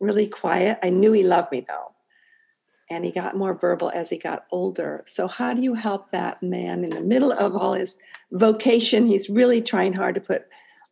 really 0.00 0.28
quiet. 0.28 0.78
I 0.82 0.90
knew 0.90 1.12
he 1.12 1.22
loved 1.22 1.52
me 1.52 1.64
though. 1.66 1.92
And 2.90 3.04
he 3.04 3.10
got 3.10 3.36
more 3.36 3.54
verbal 3.54 3.90
as 3.94 4.08
he 4.08 4.16
got 4.16 4.46
older. 4.50 5.02
So, 5.04 5.28
how 5.28 5.52
do 5.52 5.60
you 5.60 5.74
help 5.74 6.10
that 6.10 6.42
man 6.42 6.84
in 6.84 6.90
the 6.90 7.02
middle 7.02 7.32
of 7.32 7.54
all 7.54 7.74
his 7.74 7.98
vocation? 8.32 9.06
He's 9.06 9.28
really 9.28 9.60
trying 9.60 9.92
hard 9.92 10.14
to 10.14 10.22
put 10.22 10.46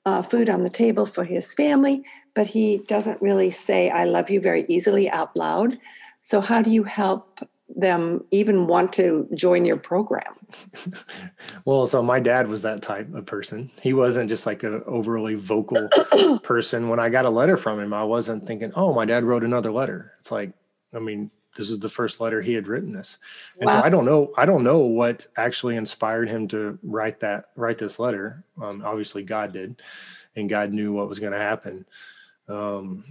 uh, 0.05 0.23
food 0.23 0.51
on 0.51 0.63
the 0.63 0.71
table 0.71 1.07
for 1.07 1.25
his 1.25 1.55
family, 1.55 2.05
but 2.35 2.47
he 2.47 2.83
doesn't 2.87 3.23
really 3.23 3.51
say, 3.51 3.89
I 3.89 4.05
love 4.05 4.29
you 4.29 4.41
very 4.41 4.67
easily 4.69 5.09
out 5.09 5.35
loud. 5.35 5.79
So, 6.21 6.43
how 6.43 6.61
do 6.61 6.71
you 6.71 6.85
help 6.85 7.41
them 7.77 8.25
even 8.31 8.67
want 8.67 8.93
to 8.95 9.29
join 9.35 9.65
your 9.65 9.77
program? 9.77 10.35
well, 11.65 11.87
so 11.87 12.03
my 12.03 12.19
dad 12.19 12.49
was 12.49 12.63
that 12.63 12.83
type 12.83 13.15
of 13.15 13.27
person. 13.27 13.71
He 13.81 13.93
wasn't 13.93 14.31
just 14.31 14.47
like 14.47 14.63
an 14.63 14.83
overly 14.87 15.35
vocal 15.35 15.89
person. 16.43 16.89
When 16.89 16.99
I 16.99 17.09
got 17.09 17.27
a 17.27 17.31
letter 17.31 17.57
from 17.57 17.79
him, 17.79 17.93
I 17.93 18.03
wasn't 18.03 18.47
thinking, 18.47 18.73
oh, 18.75 18.95
my 18.95 19.05
dad 19.05 19.25
wrote 19.25 19.45
another 19.45 19.71
letter. 19.71 20.15
It's 20.21 20.33
like, 20.33 20.51
I 20.95 20.99
mean, 20.99 21.31
this 21.57 21.71
is 21.71 21.79
the 21.79 21.89
first 21.89 22.21
letter 22.21 22.41
he 22.41 22.55
had 22.55 22.69
written 22.69 22.93
this. 22.93 23.19
And 23.61 23.67
wow. 23.67 23.81
so 23.81 23.87
I 23.87 23.91
don't 23.91 24.05
know, 24.05 24.33
I 24.37 24.47
don't 24.47 24.65
know 24.65 24.79
what 24.79 25.27
actually 25.37 25.77
inspired 25.77 26.29
him 26.29 26.49
to 26.49 26.79
write 26.83 27.21
that, 27.21 27.51
write 27.57 27.79
this 27.79 27.99
letter. 27.99 28.45
Um, 28.61 28.83
obviously 28.85 29.23
God 29.23 29.53
did, 29.53 29.83
and 30.35 30.49
God 30.49 30.73
knew 30.73 30.93
what 30.93 31.09
was 31.09 31.19
going 31.19 31.33
to 31.33 31.39
happen. 31.39 31.87
Um, 32.49 33.05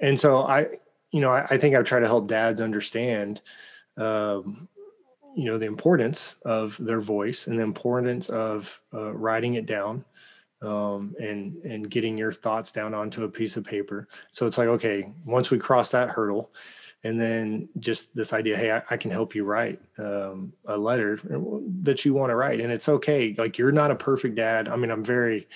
and 0.00 0.18
so 0.18 0.38
I, 0.38 0.78
you 1.12 1.20
know, 1.20 1.30
I, 1.30 1.46
I 1.50 1.58
think 1.58 1.74
I've 1.74 1.84
tried 1.84 2.00
to 2.00 2.06
help 2.06 2.26
dads 2.26 2.60
understand 2.60 3.40
um, 3.96 4.68
you 5.34 5.46
know 5.46 5.58
the 5.58 5.66
importance 5.66 6.36
of 6.44 6.76
their 6.78 7.00
voice 7.00 7.46
and 7.46 7.58
the 7.58 7.62
importance 7.62 8.28
of 8.28 8.80
uh, 8.92 9.12
writing 9.12 9.54
it 9.54 9.66
down 9.66 10.04
um, 10.62 11.14
and 11.18 11.56
and 11.64 11.90
getting 11.90 12.16
your 12.16 12.32
thoughts 12.32 12.72
down 12.72 12.94
onto 12.94 13.24
a 13.24 13.28
piece 13.28 13.56
of 13.56 13.64
paper. 13.64 14.08
So 14.32 14.46
it's 14.46 14.58
like 14.58 14.68
okay 14.68 15.10
once 15.24 15.50
we 15.50 15.58
cross 15.58 15.90
that 15.90 16.10
hurdle 16.10 16.52
and 17.04 17.20
then 17.20 17.68
just 17.80 18.14
this 18.14 18.32
idea 18.32 18.56
hey 18.56 18.70
i, 18.70 18.82
I 18.90 18.96
can 18.96 19.10
help 19.10 19.34
you 19.34 19.44
write 19.44 19.80
um, 19.98 20.52
a 20.66 20.76
letter 20.76 21.18
that 21.80 22.04
you 22.04 22.14
want 22.14 22.30
to 22.30 22.36
write 22.36 22.60
and 22.60 22.72
it's 22.72 22.88
okay. 22.88 23.34
Like 23.36 23.58
you're 23.58 23.72
not 23.72 23.90
a 23.90 23.96
perfect 23.96 24.36
dad. 24.36 24.68
I 24.68 24.76
mean 24.76 24.90
i'm 24.90 25.04
very 25.04 25.48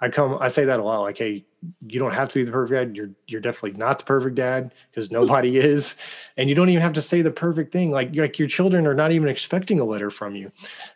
I 0.00 0.08
come, 0.08 0.38
I 0.40 0.48
say 0.48 0.64
that 0.64 0.78
a 0.78 0.82
lot. 0.82 1.00
Like, 1.00 1.18
hey, 1.18 1.44
you 1.86 1.98
don't 1.98 2.12
have 2.12 2.28
to 2.28 2.34
be 2.34 2.44
the 2.44 2.52
perfect 2.52 2.72
dad. 2.72 2.96
You're 2.96 3.10
you're 3.26 3.40
definitely 3.40 3.78
not 3.78 3.98
the 3.98 4.04
perfect 4.04 4.36
dad 4.36 4.72
because 4.90 5.10
nobody 5.10 5.58
is, 5.58 5.96
and 6.36 6.48
you 6.48 6.54
don't 6.54 6.68
even 6.68 6.82
have 6.82 6.92
to 6.94 7.02
say 7.02 7.22
the 7.22 7.30
perfect 7.30 7.72
thing. 7.72 7.90
Like 7.90 8.14
like 8.14 8.38
your 8.38 8.48
children 8.48 8.86
are 8.86 8.94
not 8.94 9.12
even 9.12 9.28
expecting 9.28 9.80
a 9.80 9.84
letter 9.84 10.10
from 10.10 10.36
you, 10.36 10.52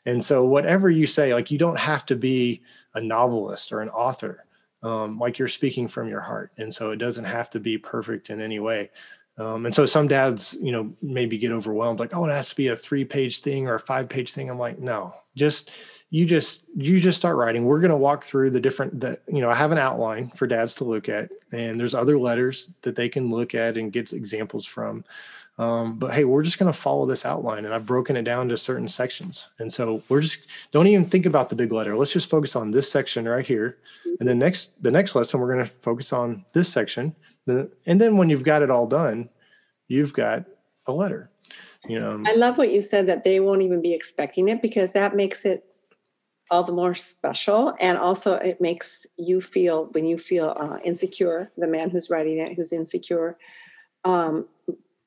and 0.07 0.23
so 0.23 0.45
whatever 0.45 0.89
you 0.89 1.07
say, 1.07 1.35
like 1.35 1.51
you 1.51 1.59
don't 1.59 1.79
have 1.79 2.07
to 2.07 2.17
be 2.17 2.63
a 2.95 3.01
novelist 3.01 3.73
or 3.73 3.81
an 3.81 3.89
author. 3.89 4.47
Um, 4.85 5.19
like 5.19 5.39
you're 5.39 5.47
speaking 5.47 5.87
from 5.89 6.09
your 6.09 6.21
heart, 6.21 6.53
and 6.59 6.73
so 6.73 6.91
it 6.91 6.97
doesn't 6.97 7.25
have 7.25 7.51
to 7.51 7.61
be 7.61 7.79
perfect 7.79 8.31
in 8.31 8.41
any 8.41 8.59
way. 8.59 8.91
Um, 9.39 9.65
and 9.65 9.75
so 9.75 9.87
some 9.87 10.09
dads, 10.09 10.55
you 10.61 10.73
know, 10.73 10.93
maybe 11.01 11.39
get 11.39 11.53
overwhelmed, 11.53 11.99
like, 12.01 12.15
oh, 12.15 12.27
it 12.27 12.33
has 12.33 12.51
to 12.51 12.57
be 12.57 12.69
a 12.69 12.77
three 12.77 13.05
page 13.05 13.41
thing 13.41 13.67
or 13.67 13.77
a 13.77 13.81
five 13.81 14.09
page 14.09 14.33
thing. 14.33 14.51
I'm 14.51 14.59
like, 14.59 14.79
no, 14.79 15.15
just 15.35 15.71
you 16.13 16.27
just 16.27 16.67
you 16.77 17.01
just 17.01 17.17
start 17.17 17.39
writing. 17.39 17.65
We're 17.65 17.81
going 17.81 17.91
to 17.91 17.97
walk 17.97 18.23
through 18.23 18.51
the 18.51 18.61
different 18.61 19.01
that 19.01 19.23
you 19.27 19.41
know 19.41 19.49
i 19.49 19.55
have 19.55 19.73
an 19.73 19.79
outline 19.79 20.31
for 20.37 20.47
dads 20.47 20.75
to 20.77 20.85
look 20.85 21.09
at 21.09 21.31
and 21.53 21.81
there's 21.81 21.95
other 21.95 22.19
letters 22.19 22.71
that 22.83 22.97
they 22.97 23.09
can 23.09 23.31
look 23.31 23.55
at 23.55 23.79
and 23.79 23.91
get 23.91 24.13
examples 24.13 24.67
from. 24.67 25.05
Um, 25.59 25.99
but 25.99 26.13
hey 26.13 26.25
we're 26.25 26.43
just 26.43 26.59
going 26.59 26.71
to 26.71 26.79
follow 26.79 27.07
this 27.07 27.25
outline 27.25 27.65
and 27.65 27.73
i've 27.75 27.87
broken 27.87 28.17
it 28.17 28.25
down 28.25 28.47
to 28.51 28.59
certain 28.59 28.89
sections. 28.89 29.49
And 29.59 29.73
so 29.73 30.03
we're 30.11 30.21
just 30.21 30.47
don't 30.71 30.87
even 30.87 31.07
think 31.07 31.25
about 31.25 31.49
the 31.49 31.57
big 31.57 31.73
letter. 31.73 31.97
Let's 31.97 32.13
just 32.13 32.29
focus 32.29 32.57
on 32.57 32.71
this 32.71 32.93
section 32.93 33.27
right 33.27 33.47
here. 33.47 33.79
And 34.21 34.29
then 34.29 34.39
next 34.39 34.83
the 34.83 34.91
next 34.91 35.15
lesson 35.15 35.41
we're 35.41 35.55
going 35.55 35.65
to 35.65 35.73
focus 35.81 36.13
on 36.13 36.45
this 36.53 36.71
section. 36.71 37.17
And 37.47 38.01
then 38.01 38.19
when 38.19 38.29
you've 38.29 38.45
got 38.45 38.61
it 38.61 38.71
all 38.71 38.87
done 38.87 39.31
you've 39.89 40.13
got 40.13 40.45
a 40.87 40.93
letter 40.93 41.31
you 41.89 41.99
know? 41.99 42.23
I 42.27 42.37
love 42.37 42.59
what 42.59 42.71
you 42.71 42.81
said 42.81 43.09
that 43.09 43.25
they 43.25 43.41
won't 43.41 43.63
even 43.63 43.83
be 43.83 43.93
expecting 43.93 44.49
it 44.49 44.63
because 44.63 44.93
that 44.93 45.17
makes 45.17 45.45
it 45.45 45.65
all 46.53 46.63
the 46.63 46.73
more 46.73 46.95
special. 46.95 47.73
And 47.81 47.97
also, 47.97 48.35
it 48.35 48.61
makes 48.61 49.07
you 49.17 49.41
feel, 49.41 49.87
when 49.87 50.05
you 50.05 50.19
feel 50.19 50.55
uh, 50.59 50.79
insecure, 50.85 51.51
the 51.57 51.67
man 51.67 51.89
who's 51.89 52.11
writing 52.11 52.39
it, 52.39 52.53
who's 52.55 52.75
insecure, 52.75 53.39
um, 54.05 54.47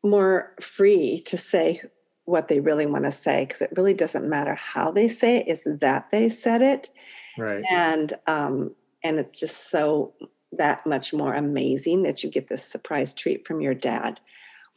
more 0.03 0.55
free 0.59 1.21
to 1.27 1.37
say 1.37 1.83
what 2.25 2.47
they 2.47 2.59
really 2.59 2.87
want 2.87 3.05
to 3.05 3.11
say 3.11 3.45
because 3.45 3.61
it 3.61 3.71
really 3.77 3.93
doesn't 3.93 4.27
matter 4.27 4.55
how 4.55 4.89
they 4.89 5.07
say 5.07 5.37
it, 5.37 5.47
it's 5.47 5.67
that 5.81 6.09
they 6.09 6.29
said 6.29 6.63
it. 6.63 6.89
Right. 7.37 7.63
And, 7.71 8.13
um, 8.25 8.73
and 9.03 9.19
it's 9.19 9.39
just 9.39 9.69
so 9.69 10.15
that 10.51 10.83
much 10.87 11.13
more 11.13 11.35
amazing 11.35 12.01
that 12.03 12.23
you 12.23 12.31
get 12.31 12.47
this 12.47 12.63
surprise 12.63 13.13
treat 13.13 13.45
from 13.45 13.61
your 13.61 13.75
dad. 13.75 14.19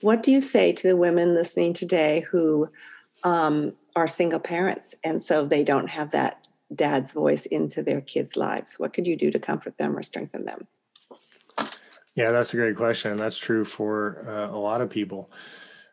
What 0.02 0.22
do 0.22 0.30
you 0.30 0.42
say 0.42 0.72
to 0.74 0.88
the 0.88 0.96
women 0.96 1.34
listening 1.34 1.72
today 1.72 2.26
who 2.30 2.68
um, 3.24 3.72
are 3.96 4.06
single 4.06 4.40
parents 4.40 4.94
and 5.02 5.22
so 5.22 5.46
they 5.46 5.64
don't 5.64 5.88
have 5.88 6.10
that 6.10 6.47
dad's 6.74 7.12
voice 7.12 7.46
into 7.46 7.82
their 7.82 8.00
kids' 8.00 8.36
lives? 8.36 8.78
What 8.78 8.92
could 8.92 9.06
you 9.06 9.16
do 9.16 9.30
to 9.30 9.38
comfort 9.38 9.78
them 9.78 9.96
or 9.96 10.02
strengthen 10.02 10.44
them? 10.44 10.66
Yeah, 12.14 12.30
that's 12.30 12.52
a 12.52 12.56
great 12.56 12.76
question. 12.76 13.16
That's 13.16 13.38
true 13.38 13.64
for 13.64 14.24
uh, 14.28 14.56
a 14.56 14.58
lot 14.58 14.80
of 14.80 14.90
people. 14.90 15.30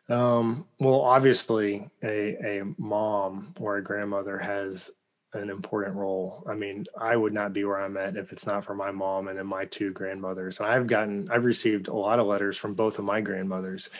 Um, 0.08 0.66
well, 0.80 1.00
obviously, 1.00 1.88
a, 2.02 2.60
a 2.60 2.74
mom 2.78 3.54
or 3.58 3.76
a 3.76 3.82
grandmother 3.82 4.38
has 4.38 4.90
an 5.32 5.50
important 5.50 5.96
role. 5.96 6.44
I 6.48 6.54
mean, 6.54 6.86
I 6.98 7.16
would 7.16 7.32
not 7.32 7.52
be 7.52 7.64
where 7.64 7.80
I'm 7.80 7.96
at 7.96 8.16
if 8.16 8.32
it's 8.32 8.46
not 8.46 8.64
for 8.64 8.74
my 8.74 8.90
mom 8.90 9.28
and 9.28 9.38
then 9.38 9.46
my 9.46 9.66
two 9.66 9.92
grandmothers. 9.92 10.58
And 10.58 10.68
I've 10.68 10.86
gotten, 10.86 11.30
I've 11.30 11.44
received 11.44 11.88
a 11.88 11.94
lot 11.94 12.18
of 12.18 12.26
letters 12.26 12.56
from 12.56 12.74
both 12.74 12.98
of 12.98 13.04
my 13.04 13.20
grandmothers, 13.20 13.90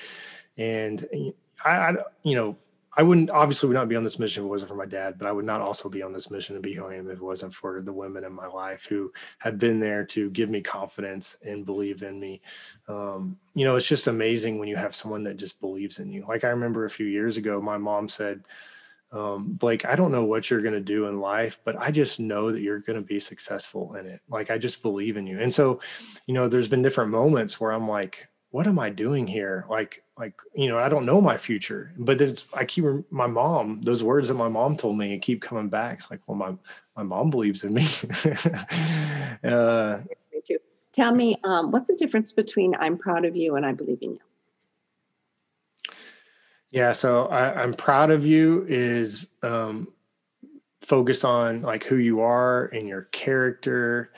and 0.57 1.07
I, 1.65 1.71
I 1.71 1.95
you 2.23 2.35
know, 2.35 2.57
I 2.99 3.03
wouldn't 3.03 3.31
obviously 3.31 3.69
would 3.69 3.75
not 3.75 3.89
be 3.89 3.97
on 3.97 4.05
this 4.05 4.19
mission 4.19 4.43
if 4.43 4.47
it 4.47 4.51
wasn't 4.51 4.71
for 4.71 4.77
my 4.77 4.87
dad, 4.87 5.19
but 5.19 5.29
I 5.29 5.33
would 5.33 5.45
not 5.45 5.61
also 5.61 5.91
be 5.91 6.03
on 6.03 6.15
this 6.15 6.31
mission 6.31 6.55
to 6.55 6.63
be 6.63 6.73
who 6.73 6.87
I 6.87 6.95
am 6.95 7.11
if 7.11 7.19
it 7.19 7.23
wasn't 7.23 7.55
for 7.55 7.83
the 7.83 7.93
women 7.93 8.25
in 8.25 8.33
my 8.33 8.47
life 8.47 8.87
who 8.89 9.13
have 9.39 9.59
been 9.59 9.79
there 9.79 10.05
to 10.07 10.31
give 10.31 10.49
me 10.49 10.63
confidence 10.63 11.37
and 11.45 11.67
believe 11.67 12.03
in 12.03 12.19
me. 12.19 12.41
Um, 12.89 13.37
you 13.55 13.67
know, 13.67 13.77
it's 13.77 13.87
just 13.87 14.07
amazing 14.07 14.59
when 14.59 14.69
you 14.69 14.77
have 14.77 14.95
someone 14.95 15.25
that 15.25 15.37
just 15.37 15.61
believes 15.61 15.99
in 15.99 16.11
you. 16.11 16.25
Like 16.27 16.45
I 16.45 16.49
remember 16.49 16.87
a 16.87 16.91
few 16.91 17.07
years 17.07 17.37
ago, 17.37 17.61
my 17.61 17.77
mom 17.77 18.09
said, 18.09 18.43
um, 19.13 19.53
Blake, 19.53 19.85
I 19.85 19.95
don't 19.95 20.11
know 20.11 20.25
what 20.25 20.51
you're 20.51 20.63
going 20.63 20.75
to 20.75 20.81
do 20.81 21.07
in 21.07 21.21
life, 21.21 21.61
but 21.65 21.77
I 21.81 21.91
just 21.91 22.19
know 22.19 22.51
that 22.51 22.61
you're 22.61 22.81
going 22.81 22.99
to 22.99 23.07
be 23.07 23.21
successful 23.21 23.95
in 23.95 24.07
it. 24.07 24.21
Like 24.29 24.51
I 24.51 24.57
just 24.57 24.81
believe 24.83 25.19
in 25.19 25.27
you. 25.27 25.39
And 25.39 25.53
so, 25.53 25.81
you 26.27 26.35
know, 26.35 26.49
there's 26.49 26.69
been 26.69 26.83
different 26.83 27.11
moments 27.11 27.61
where 27.61 27.73
I'm 27.73 27.89
like, 27.89 28.27
what 28.57 28.67
am 28.67 28.79
I 28.79 28.89
doing 28.89 29.27
here? 29.27 29.67
Like, 29.69 30.03
like, 30.19 30.33
you 30.55 30.69
know, 30.69 30.79
I 30.79 30.89
don't 30.89 31.05
know 31.05 31.21
my 31.21 31.37
future, 31.37 31.93
but 31.99 32.23
it's, 32.23 32.47
I 32.55 32.65
keep 32.65 32.87
my 33.11 33.27
mom, 33.27 33.83
those 33.83 34.03
words 34.03 34.29
that 34.29 34.35
my 34.35 34.49
mom 34.49 34.79
told 34.79 34.97
me 34.97 35.13
and 35.13 35.21
keep 35.21 35.43
coming 35.43 35.69
back. 35.69 35.99
It's 35.99 36.11
like, 36.11 36.21
well, 36.27 36.39
my, 36.39 36.55
my 36.97 37.03
mom 37.03 37.29
believes 37.29 37.65
in 37.65 37.75
me. 37.75 37.87
uh, 39.45 39.99
me 40.33 40.41
too. 40.43 40.57
Tell 40.95 41.15
me, 41.15 41.39
um, 41.45 41.71
what's 41.71 41.89
the 41.89 41.97
difference 41.97 42.33
between 42.33 42.75
I'm 42.77 42.97
proud 42.97 43.27
of 43.27 43.37
you 43.37 43.57
and 43.57 43.67
I 43.67 43.73
believe 43.73 43.99
in 44.01 44.13
you? 44.13 44.21
Yeah. 46.71 46.95
So 46.95 47.27
I, 47.27 47.63
I'm 47.63 47.75
proud 47.75 48.11
of 48.11 48.25
you 48.25 48.65
is, 48.71 49.27
um, 49.43 49.93
focused 50.81 51.27
on 51.27 51.61
like 51.61 51.85
who 51.85 51.97
you 51.97 52.23
are 52.23 52.69
and 52.69 52.89
your 52.89 53.03
character. 53.13 54.13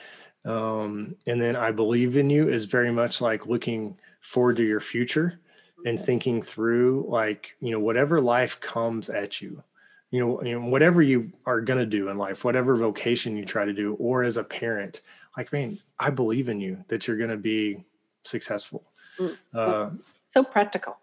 Um, 0.45 1.15
and 1.27 1.41
then 1.41 1.55
I 1.55 1.71
believe 1.71 2.17
in 2.17 2.29
you 2.29 2.49
is 2.49 2.65
very 2.65 2.91
much 2.91 3.21
like 3.21 3.45
looking, 3.45 3.97
forward 4.21 4.57
to 4.57 4.65
your 4.65 4.81
future 4.81 5.39
and 5.85 5.97
thinking 5.97 6.41
through 6.41 7.05
like 7.07 7.55
you 7.61 7.71
know 7.71 7.79
whatever 7.79 8.19
life 8.19 8.59
comes 8.59 9.09
at 9.09 9.39
you 9.39 9.63
you 10.11 10.19
know, 10.19 10.43
you 10.43 10.59
know 10.59 10.67
whatever 10.67 11.01
you 11.01 11.31
are 11.45 11.61
going 11.61 11.79
to 11.79 11.85
do 11.85 12.09
in 12.09 12.17
life 12.17 12.43
whatever 12.43 12.75
vocation 12.75 13.37
you 13.37 13.45
try 13.45 13.63
to 13.63 13.71
do 13.71 13.93
or 13.93 14.21
as 14.23 14.35
a 14.35 14.43
parent 14.43 14.99
like 15.37 15.53
man 15.53 15.79
i 16.01 16.09
believe 16.09 16.49
in 16.49 16.59
you 16.59 16.83
that 16.89 17.07
you're 17.07 17.15
going 17.15 17.29
to 17.29 17.37
be 17.37 17.81
successful 18.25 18.83
Mm. 19.19 19.37
Uh, 19.53 19.89
so 20.27 20.43
practical. 20.43 20.97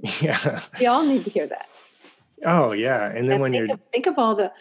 Yeah. 0.20 0.60
We 0.80 0.86
all 0.86 1.04
need 1.04 1.24
to 1.26 1.30
hear 1.30 1.46
that. 1.46 1.68
Oh 2.44 2.72
yeah. 2.72 3.06
And 3.06 3.28
then 3.28 3.34
and 3.34 3.42
when 3.42 3.52
think 3.52 3.66
you're 3.66 3.74
of, 3.74 3.80
think 3.92 4.06
of 4.06 4.18
all 4.18 4.34
the 4.34 4.52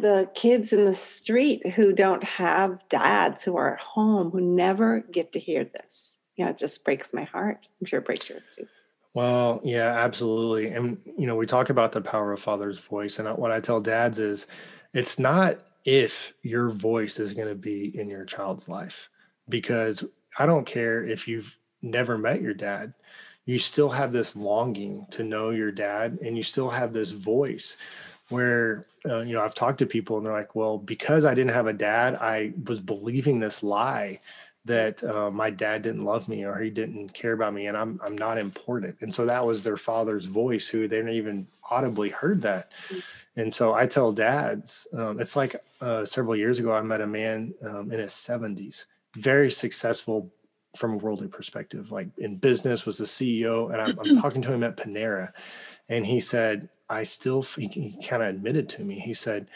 the 0.00 0.30
kids 0.34 0.72
in 0.72 0.84
the 0.84 0.94
street 0.94 1.66
who 1.68 1.92
don't 1.92 2.24
have 2.24 2.78
dads 2.88 3.44
who 3.44 3.56
are 3.56 3.74
at 3.74 3.80
home 3.80 4.30
who 4.30 4.40
never 4.40 5.00
get 5.00 5.32
to 5.32 5.38
hear 5.38 5.64
this. 5.64 6.18
Yeah, 6.36 6.48
it 6.48 6.58
just 6.58 6.84
breaks 6.84 7.14
my 7.14 7.24
heart. 7.24 7.68
I'm 7.80 7.86
sure 7.86 8.00
it 8.00 8.06
breaks 8.06 8.28
yours 8.28 8.48
too. 8.56 8.66
Well, 9.14 9.60
yeah, 9.62 9.92
absolutely. 9.92 10.68
And, 10.68 10.98
you 11.16 11.26
know, 11.26 11.36
we 11.36 11.46
talk 11.46 11.70
about 11.70 11.92
the 11.92 12.00
power 12.00 12.32
of 12.32 12.40
father's 12.40 12.80
voice. 12.80 13.18
And 13.20 13.28
what 13.38 13.52
I 13.52 13.60
tell 13.60 13.80
dads 13.80 14.18
is 14.18 14.48
it's 14.92 15.20
not 15.20 15.58
if 15.84 16.32
your 16.42 16.70
voice 16.70 17.20
is 17.20 17.32
going 17.32 17.48
to 17.48 17.54
be 17.54 17.96
in 17.96 18.08
your 18.08 18.24
child's 18.24 18.68
life, 18.68 19.08
because 19.48 20.04
I 20.38 20.46
don't 20.46 20.66
care 20.66 21.04
if 21.04 21.28
you've 21.28 21.56
never 21.82 22.18
met 22.18 22.42
your 22.42 22.54
dad, 22.54 22.94
you 23.44 23.58
still 23.58 23.90
have 23.90 24.10
this 24.10 24.34
longing 24.34 25.06
to 25.10 25.22
know 25.22 25.50
your 25.50 25.70
dad 25.70 26.18
and 26.24 26.36
you 26.36 26.42
still 26.42 26.70
have 26.70 26.92
this 26.92 27.12
voice 27.12 27.76
where 28.30 28.86
uh, 29.06 29.20
you 29.20 29.34
know 29.34 29.40
i've 29.40 29.54
talked 29.54 29.78
to 29.78 29.86
people 29.86 30.16
and 30.16 30.26
they're 30.26 30.32
like 30.32 30.54
well 30.54 30.78
because 30.78 31.24
i 31.24 31.34
didn't 31.34 31.52
have 31.52 31.66
a 31.66 31.72
dad 31.72 32.16
i 32.16 32.52
was 32.66 32.80
believing 32.80 33.38
this 33.38 33.62
lie 33.62 34.18
that 34.64 35.04
uh, 35.04 35.30
my 35.30 35.50
dad 35.50 35.82
didn't 35.82 36.04
love 36.04 36.28
me 36.28 36.44
or 36.44 36.58
he 36.58 36.70
didn't 36.70 37.10
care 37.10 37.32
about 37.32 37.52
me 37.52 37.66
and 37.66 37.76
I'm 37.76 38.00
I'm 38.02 38.16
not 38.16 38.38
important. 38.38 38.96
And 39.00 39.12
so 39.12 39.26
that 39.26 39.44
was 39.44 39.62
their 39.62 39.76
father's 39.76 40.24
voice 40.24 40.66
who 40.66 40.88
they 40.88 40.96
didn't 40.96 41.12
even 41.12 41.46
audibly 41.70 42.08
heard 42.08 42.40
that. 42.42 42.72
And 43.36 43.52
so 43.52 43.74
I 43.74 43.86
tell 43.86 44.12
dads, 44.12 44.86
um, 44.96 45.20
it's 45.20 45.36
like 45.36 45.62
uh, 45.80 46.04
several 46.04 46.36
years 46.36 46.58
ago, 46.58 46.72
I 46.72 46.80
met 46.82 47.00
a 47.00 47.06
man 47.06 47.52
um, 47.62 47.92
in 47.92 47.98
his 47.98 48.12
70s, 48.12 48.86
very 49.16 49.50
successful 49.50 50.32
from 50.76 50.94
a 50.94 50.96
worldly 50.96 51.28
perspective, 51.28 51.92
like 51.92 52.08
in 52.18 52.36
business, 52.36 52.86
was 52.86 52.98
the 52.98 53.04
CEO. 53.04 53.72
And 53.72 53.82
I'm, 53.82 53.98
I'm 53.98 54.16
talking 54.22 54.42
to 54.42 54.52
him 54.52 54.64
at 54.64 54.76
Panera. 54.76 55.32
And 55.88 56.06
he 56.06 56.20
said, 56.20 56.68
I 56.88 57.02
still, 57.02 57.42
he, 57.42 57.66
he 57.66 58.06
kind 58.06 58.22
of 58.22 58.28
admitted 58.28 58.68
to 58.70 58.82
me, 58.82 58.98
he 58.98 59.14
said, 59.14 59.48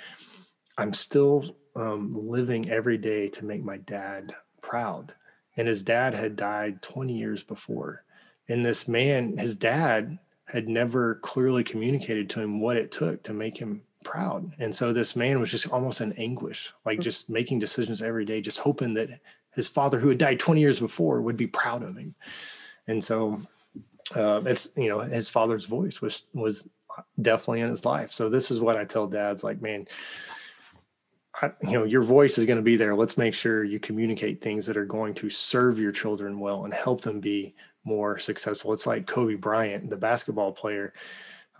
I'm 0.76 0.94
still 0.94 1.56
um, 1.76 2.28
living 2.28 2.70
every 2.70 2.98
day 2.98 3.28
to 3.28 3.44
make 3.44 3.62
my 3.62 3.78
dad 3.78 4.34
proud. 4.60 5.14
And 5.56 5.66
his 5.66 5.82
dad 5.82 6.14
had 6.14 6.36
died 6.36 6.82
20 6.82 7.12
years 7.12 7.42
before. 7.42 8.04
And 8.48 8.64
this 8.64 8.88
man, 8.88 9.36
his 9.36 9.56
dad, 9.56 10.18
had 10.46 10.68
never 10.68 11.16
clearly 11.16 11.62
communicated 11.62 12.30
to 12.30 12.40
him 12.40 12.60
what 12.60 12.76
it 12.76 12.90
took 12.90 13.22
to 13.22 13.34
make 13.34 13.58
him 13.58 13.82
proud. 14.02 14.50
And 14.58 14.74
so 14.74 14.92
this 14.92 15.14
man 15.14 15.40
was 15.40 15.50
just 15.50 15.68
almost 15.70 16.00
in 16.00 16.12
anguish, 16.14 16.72
like 16.86 17.00
just 17.00 17.28
making 17.28 17.58
decisions 17.58 18.00
every 18.00 18.24
day, 18.24 18.40
just 18.40 18.58
hoping 18.58 18.94
that 18.94 19.10
his 19.54 19.68
father, 19.68 19.98
who 19.98 20.08
had 20.08 20.18
died 20.18 20.40
20 20.40 20.60
years 20.60 20.80
before, 20.80 21.20
would 21.20 21.36
be 21.36 21.46
proud 21.46 21.82
of 21.82 21.96
him. 21.96 22.14
And 22.86 23.04
so 23.04 23.42
uh, 24.14 24.40
it's, 24.46 24.70
you 24.76 24.88
know, 24.88 25.00
his 25.00 25.28
father's 25.28 25.66
voice 25.66 26.00
was, 26.00 26.24
was 26.32 26.66
definitely 27.20 27.60
in 27.60 27.70
his 27.70 27.84
life. 27.84 28.12
So 28.12 28.28
this 28.28 28.50
is 28.50 28.60
what 28.60 28.76
I 28.76 28.84
tell 28.84 29.06
dads 29.06 29.44
like, 29.44 29.60
man, 29.60 29.86
you 31.62 31.72
know 31.72 31.84
your 31.84 32.02
voice 32.02 32.38
is 32.38 32.46
going 32.46 32.56
to 32.56 32.62
be 32.62 32.76
there. 32.76 32.94
Let's 32.94 33.16
make 33.16 33.34
sure 33.34 33.64
you 33.64 33.78
communicate 33.78 34.40
things 34.40 34.66
that 34.66 34.76
are 34.76 34.84
going 34.84 35.14
to 35.14 35.30
serve 35.30 35.78
your 35.78 35.92
children 35.92 36.40
well 36.40 36.64
and 36.64 36.74
help 36.74 37.00
them 37.00 37.20
be 37.20 37.54
more 37.84 38.18
successful. 38.18 38.72
It's 38.72 38.86
like 38.86 39.06
kobe 39.06 39.34
bryant 39.34 39.88
the 39.90 39.96
basketball 39.96 40.52
player. 40.52 40.92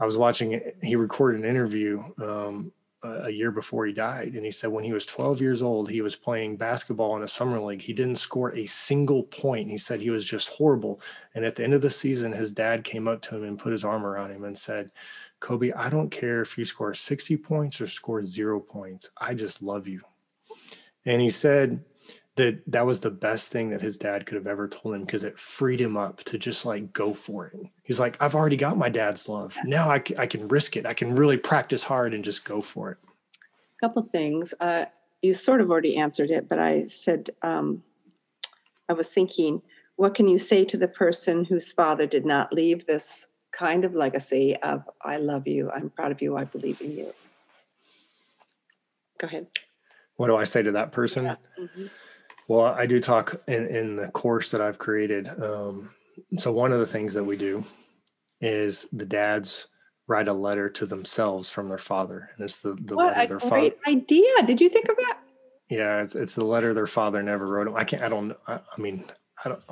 I 0.01 0.07
was 0.07 0.17
watching 0.17 0.61
he 0.83 0.97
recorded 0.97 1.41
an 1.41 1.49
interview 1.49 2.03
um, 2.23 2.73
a 3.03 3.31
year 3.31 3.53
before 3.53 3.87
he 3.87 3.93
died 3.93 4.35
and 4.35 4.45
he 4.45 4.51
said 4.51 4.71
when 4.71 4.83
he 4.83 4.93
was 4.93 5.07
12 5.07 5.41
years 5.41 5.63
old 5.63 5.89
he 5.89 6.01
was 6.01 6.17
playing 6.17 6.57
basketball 6.57 7.17
in 7.17 7.23
a 7.23 7.29
summer 7.29 7.61
league. 7.61 7.83
He 7.83 7.93
didn't 7.93 8.17
score 8.17 8.55
a 8.55 8.67
single 8.67 9.25
point. 9.25 9.71
He 9.71 9.79
said 9.79 10.01
he 10.01 10.11
was 10.11 10.25
just 10.25 10.49
horrible. 10.49 11.01
And 11.35 11.45
at 11.45 11.55
the 11.55 11.63
end 11.63 11.75
of 11.75 11.83
the 11.83 11.91
season 11.91 12.33
his 12.33 12.53
dad 12.53 12.83
came 12.83 13.07
up 13.07 13.23
to 13.23 13.37
him 13.37 13.45
and 13.45 13.59
put 13.59 13.73
his 13.73 13.85
arm 13.85 14.05
around 14.05 14.33
him 14.33 14.45
and 14.45 14.59
said 14.59 14.91
Kobe, 15.41 15.73
I 15.73 15.89
don't 15.89 16.11
care 16.11 16.43
if 16.43 16.59
you 16.59 16.65
score 16.65 16.95
60 16.95 17.37
points 17.37 17.81
or 17.81 17.87
score 17.87 18.25
zero 18.25 18.61
points. 18.61 19.11
I 19.19 19.35
just 19.35 19.63
love 19.63 19.87
you. 19.87 20.01
And 21.07 21.21
he 21.21 21.31
said 21.31 21.85
that 22.37 22.63
that 22.71 22.87
was 22.87 23.01
the 23.01 23.11
best 23.11 23.51
thing 23.51 23.71
that 23.71 23.81
his 23.81 23.99
dad 23.99 24.27
could 24.27 24.37
have 24.37 24.47
ever 24.47 24.69
told 24.69 24.95
him 24.95 25.05
because 25.05 25.25
it 25.25 25.39
freed 25.39 25.81
him 25.81 25.97
up 25.97 26.23
to 26.25 26.39
just 26.39 26.65
like 26.65 26.93
go 26.93 27.13
for 27.13 27.47
it. 27.49 27.59
He's 27.83 27.99
like, 27.99 28.17
I've 28.21 28.35
already 28.35 28.57
got 28.57 28.77
my 28.77 28.89
dad's 28.89 29.29
love. 29.29 29.57
Now 29.65 29.91
I, 29.91 30.03
I 30.17 30.27
can 30.27 30.47
risk 30.49 30.77
it. 30.77 30.87
I 30.87 30.95
can 30.95 31.15
really 31.15 31.37
practice 31.37 31.83
hard 31.83 32.15
and 32.15 32.25
just 32.25 32.45
go 32.45 32.63
for 32.63 32.93
it. 32.93 32.99
A 33.83 33.87
couple 33.87 34.03
things. 34.03 34.55
Uh, 34.61 34.87
you 35.23 35.35
sort 35.35 35.61
of 35.61 35.71
already 35.71 35.97
answered 35.97 36.31
it, 36.31 36.49
but 36.49 36.59
I 36.59 36.85
said, 36.85 37.31
um, 37.43 37.83
I 38.89 38.93
was 38.93 39.11
thinking, 39.11 39.61
what 39.97 40.15
can 40.15 40.29
you 40.29 40.39
say 40.39 40.65
to 40.65 40.77
the 40.77 40.89
person 40.89 41.45
whose 41.45 41.73
father 41.73 42.07
did 42.07 42.25
not 42.25 42.53
leave 42.53 42.87
this 42.87 43.29
kind 43.59 43.85
of 43.85 43.95
legacy 43.95 44.57
of 44.63 44.85
I 45.03 45.17
love 45.17 45.49
you, 45.49 45.71
I'm 45.71 45.91
proud 45.91 46.13
of 46.13 46.23
you, 46.23 46.37
I 46.37 46.45
believe 46.45 46.81
in 46.81 46.93
you. 46.93 47.13
Go 49.19 49.27
ahead. 49.27 49.49
What 50.17 50.29
do 50.29 50.37
I 50.37 50.45
say 50.45 50.63
to 50.63 50.73
that 50.73 50.93
person? 50.93 51.25
Yeah. 51.25 51.37
Mm-hmm. 51.59 51.87
Well, 52.47 52.65
I 52.65 52.87
do 52.87 53.01
talk 53.01 53.43
in, 53.49 53.67
in 53.67 53.97
the 53.97 54.09
course 54.09 54.53
that 54.53 54.61
I've 54.61 54.79
created. 54.79 55.29
Um, 55.43 55.91
so 56.39 56.53
one 56.53 56.73
of 56.73 56.79
the 56.79 56.87
things 56.87 57.15
that 57.15 57.25
we 57.25 57.37
do 57.37 57.65
is 58.41 58.87
the 58.93 59.05
dads 59.05 59.69
write 60.07 60.29
a 60.29 60.33
letter 60.33 60.71
to 60.71 60.87
themselves 60.87 61.51
from 61.51 61.69
their 61.69 61.79
father, 61.79 62.31
and 62.35 62.45
it's 62.45 62.61
the 62.61 62.75
the 62.81 62.97
what 62.97 63.17
letter 63.17 63.29
their 63.29 63.41
father. 63.41 63.61
Great 63.61 63.77
idea! 63.87 64.47
Did 64.47 64.61
you 64.61 64.69
think 64.69 64.89
of 64.89 64.97
that? 64.97 65.19
Yeah, 65.69 66.01
it's 66.01 66.15
it's 66.15 66.35
the 66.35 66.45
letter 66.45 66.73
their 66.73 66.87
father 66.87 67.23
never 67.23 67.47
wrote. 67.47 67.75
I 67.77 67.85
can't. 67.85 68.03
I 68.03 68.09
don't. 68.09 68.35
I, 68.47 68.55
I 68.55 68.81
mean, 68.81 69.05
I 69.45 69.51
don't. 69.51 69.63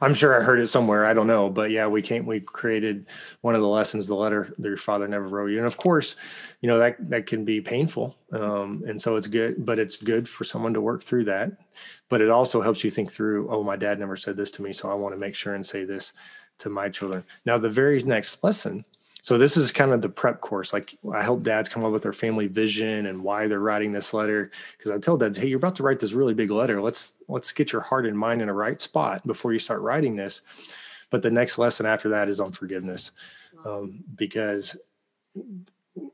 I'm 0.00 0.14
sure 0.14 0.38
I 0.38 0.44
heard 0.44 0.60
it 0.60 0.66
somewhere. 0.68 1.06
I 1.06 1.14
don't 1.14 1.28
know, 1.28 1.48
but 1.48 1.70
yeah, 1.70 1.86
we 1.86 2.02
came. 2.02 2.26
We 2.26 2.40
created 2.40 3.06
one 3.42 3.54
of 3.54 3.60
the 3.60 3.68
lessons, 3.68 4.06
the 4.06 4.14
letter 4.14 4.52
that 4.58 4.68
your 4.68 4.76
father 4.76 5.06
never 5.06 5.28
wrote 5.28 5.50
you, 5.50 5.58
and 5.58 5.66
of 5.66 5.76
course, 5.76 6.16
you 6.60 6.68
know 6.68 6.78
that 6.78 6.96
that 7.08 7.26
can 7.26 7.44
be 7.44 7.60
painful, 7.60 8.16
um, 8.32 8.82
and 8.86 9.00
so 9.00 9.16
it's 9.16 9.28
good. 9.28 9.64
But 9.64 9.78
it's 9.78 9.96
good 9.96 10.28
for 10.28 10.44
someone 10.44 10.74
to 10.74 10.80
work 10.80 11.02
through 11.02 11.24
that. 11.26 11.52
But 12.08 12.22
it 12.22 12.30
also 12.30 12.60
helps 12.60 12.82
you 12.82 12.90
think 12.90 13.12
through. 13.12 13.48
Oh, 13.50 13.62
my 13.62 13.76
dad 13.76 13.98
never 13.98 14.16
said 14.16 14.36
this 14.36 14.50
to 14.52 14.62
me, 14.62 14.72
so 14.72 14.90
I 14.90 14.94
want 14.94 15.14
to 15.14 15.20
make 15.20 15.34
sure 15.34 15.54
and 15.54 15.64
say 15.64 15.84
this 15.84 16.12
to 16.58 16.68
my 16.68 16.88
children. 16.88 17.24
Now, 17.46 17.58
the 17.58 17.70
very 17.70 18.02
next 18.02 18.42
lesson 18.42 18.84
so 19.24 19.38
this 19.38 19.56
is 19.56 19.72
kind 19.72 19.92
of 19.92 20.02
the 20.02 20.08
prep 20.10 20.42
course. 20.42 20.74
Like 20.74 20.98
I 21.14 21.22
help 21.22 21.42
dads 21.42 21.70
come 21.70 21.82
up 21.82 21.92
with 21.92 22.02
their 22.02 22.12
family 22.12 22.46
vision 22.46 23.06
and 23.06 23.24
why 23.24 23.48
they're 23.48 23.58
writing 23.58 23.90
this 23.90 24.12
letter. 24.12 24.50
Because 24.76 24.92
I 24.92 24.98
tell 24.98 25.16
dads, 25.16 25.38
hey, 25.38 25.46
you're 25.46 25.56
about 25.56 25.76
to 25.76 25.82
write 25.82 25.98
this 25.98 26.12
really 26.12 26.34
big 26.34 26.50
letter. 26.50 26.82
Let's 26.82 27.14
let's 27.26 27.50
get 27.50 27.72
your 27.72 27.80
heart 27.80 28.04
and 28.04 28.18
mind 28.18 28.42
in 28.42 28.50
a 28.50 28.52
right 28.52 28.78
spot 28.78 29.26
before 29.26 29.54
you 29.54 29.58
start 29.58 29.80
writing 29.80 30.14
this. 30.14 30.42
But 31.08 31.22
the 31.22 31.30
next 31.30 31.56
lesson 31.56 31.86
after 31.86 32.10
that 32.10 32.28
is 32.28 32.38
on 32.38 32.52
forgiveness, 32.52 33.12
um, 33.64 34.04
because 34.14 34.76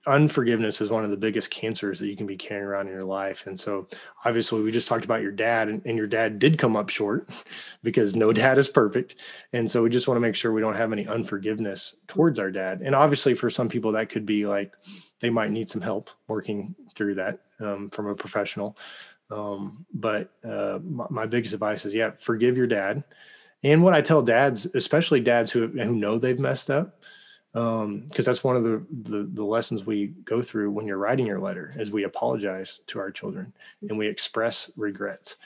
unforgiveness 0.07 0.81
is 0.81 0.91
one 0.91 1.05
of 1.05 1.11
the 1.11 1.17
biggest 1.17 1.51
cancers 1.51 1.99
that 1.99 2.09
you 2.09 2.17
can 2.17 2.27
be 2.27 2.37
carrying 2.37 2.67
around 2.67 2.87
in 2.87 2.93
your 2.93 3.05
life. 3.05 3.47
And 3.47 3.59
so, 3.59 3.89
obviously, 4.25 4.63
we 4.63 4.73
just 4.73 4.89
talked 4.89 5.05
about 5.05 5.23
your 5.23 5.33
dad, 5.33 5.69
and, 5.69 5.83
and, 5.85 5.97
your 5.97 6.07
dad 6.07 6.39
did 6.39 6.59
come 6.59 6.77
up 6.77 6.89
short 6.89 7.29
because 7.83 8.15
no 8.15 8.33
dad 8.33 8.59
is 8.59 8.69
perfect. 8.69 9.17
And 9.53 9.71
so, 9.71 9.83
we 9.83 9.91
just 9.91 10.09
want 10.09 10.17
to 10.17 10.23
make 10.23 10.35
sure 10.35 10.53
we 10.53 10.61
don't 10.61 10.77
have 10.77 10.93
any 10.93 11.07
unforgiveness 11.07 11.97
towards 12.09 12.39
our 12.39 12.51
dad. 12.51 12.83
And 12.83 12.95
obviously, 12.95 13.35
for 13.35 13.51
some 13.51 13.69
people, 13.69 13.93
that 13.93 14.11
could 14.11 14.27
be 14.27 14.47
like 14.47 14.73
they 15.21 15.31
might 15.31 15.51
need 15.51 15.69
some 15.69 15.83
help 15.83 16.11
working 16.29 16.75
through 16.95 17.15
that 17.17 17.41
um, 17.61 17.91
from 17.91 18.07
a 18.07 18.15
professional. 18.15 18.77
Um, 19.31 19.87
but 19.95 20.33
uh, 20.45 20.81
my, 20.83 21.07
my 21.11 21.27
biggest 21.27 21.55
advice 21.55 21.85
is 21.85 21.95
yeah, 21.95 22.11
forgive 22.19 22.57
your 22.57 22.67
dad. 22.67 23.05
And 23.63 23.83
what 23.83 23.95
I 23.95 24.01
tell 24.01 24.23
dads, 24.23 24.67
especially 24.75 25.21
dads 25.21 25.51
who, 25.51 25.69
who 25.69 25.95
know 25.95 26.19
they've 26.19 26.39
messed 26.39 26.71
up, 26.71 27.00
um 27.55 28.05
because 28.09 28.25
that's 28.25 28.45
one 28.45 28.55
of 28.55 28.63
the, 28.63 28.85
the, 29.03 29.29
the 29.33 29.45
lessons 29.45 29.85
we 29.85 30.09
go 30.25 30.41
through 30.41 30.71
when 30.71 30.87
you're 30.87 30.99
writing 30.99 31.27
your 31.27 31.41
letter 31.41 31.73
is 31.77 31.91
we 31.91 32.05
apologize 32.05 32.81
to 32.87 33.01
our 33.01 33.11
children 33.11 33.53
and 33.89 33.99
we 33.99 34.07
express 34.07 34.71
regrets 34.77 35.37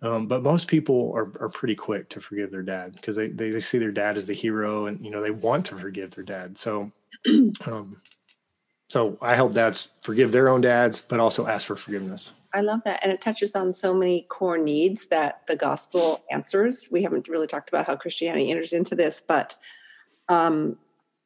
um, 0.00 0.26
but 0.26 0.42
most 0.42 0.68
people 0.68 1.12
are, 1.14 1.32
are 1.38 1.50
pretty 1.50 1.74
quick 1.74 2.08
to 2.08 2.20
forgive 2.20 2.50
their 2.50 2.62
dad 2.62 2.94
because 2.94 3.14
they, 3.14 3.28
they, 3.28 3.50
they 3.50 3.60
see 3.60 3.76
their 3.76 3.92
dad 3.92 4.16
as 4.16 4.24
the 4.24 4.32
hero 4.32 4.86
and 4.86 5.04
you 5.04 5.10
know 5.10 5.20
they 5.20 5.30
want 5.30 5.66
to 5.66 5.76
forgive 5.76 6.10
their 6.12 6.24
dad 6.24 6.56
so 6.56 6.90
um 7.66 8.00
so 8.88 9.18
i 9.20 9.34
help 9.34 9.52
dads 9.52 9.88
forgive 10.00 10.32
their 10.32 10.48
own 10.48 10.62
dads 10.62 11.04
but 11.06 11.20
also 11.20 11.46
ask 11.46 11.66
for 11.66 11.76
forgiveness 11.76 12.32
I 12.52 12.62
love 12.62 12.82
that. 12.84 12.98
And 13.02 13.12
it 13.12 13.20
touches 13.20 13.54
on 13.54 13.72
so 13.72 13.94
many 13.94 14.22
core 14.22 14.58
needs 14.58 15.06
that 15.06 15.46
the 15.46 15.54
gospel 15.54 16.24
answers. 16.30 16.88
We 16.90 17.02
haven't 17.02 17.28
really 17.28 17.46
talked 17.46 17.68
about 17.68 17.86
how 17.86 17.94
Christianity 17.94 18.50
enters 18.50 18.72
into 18.72 18.96
this, 18.96 19.20
but 19.20 19.54
um, 20.28 20.76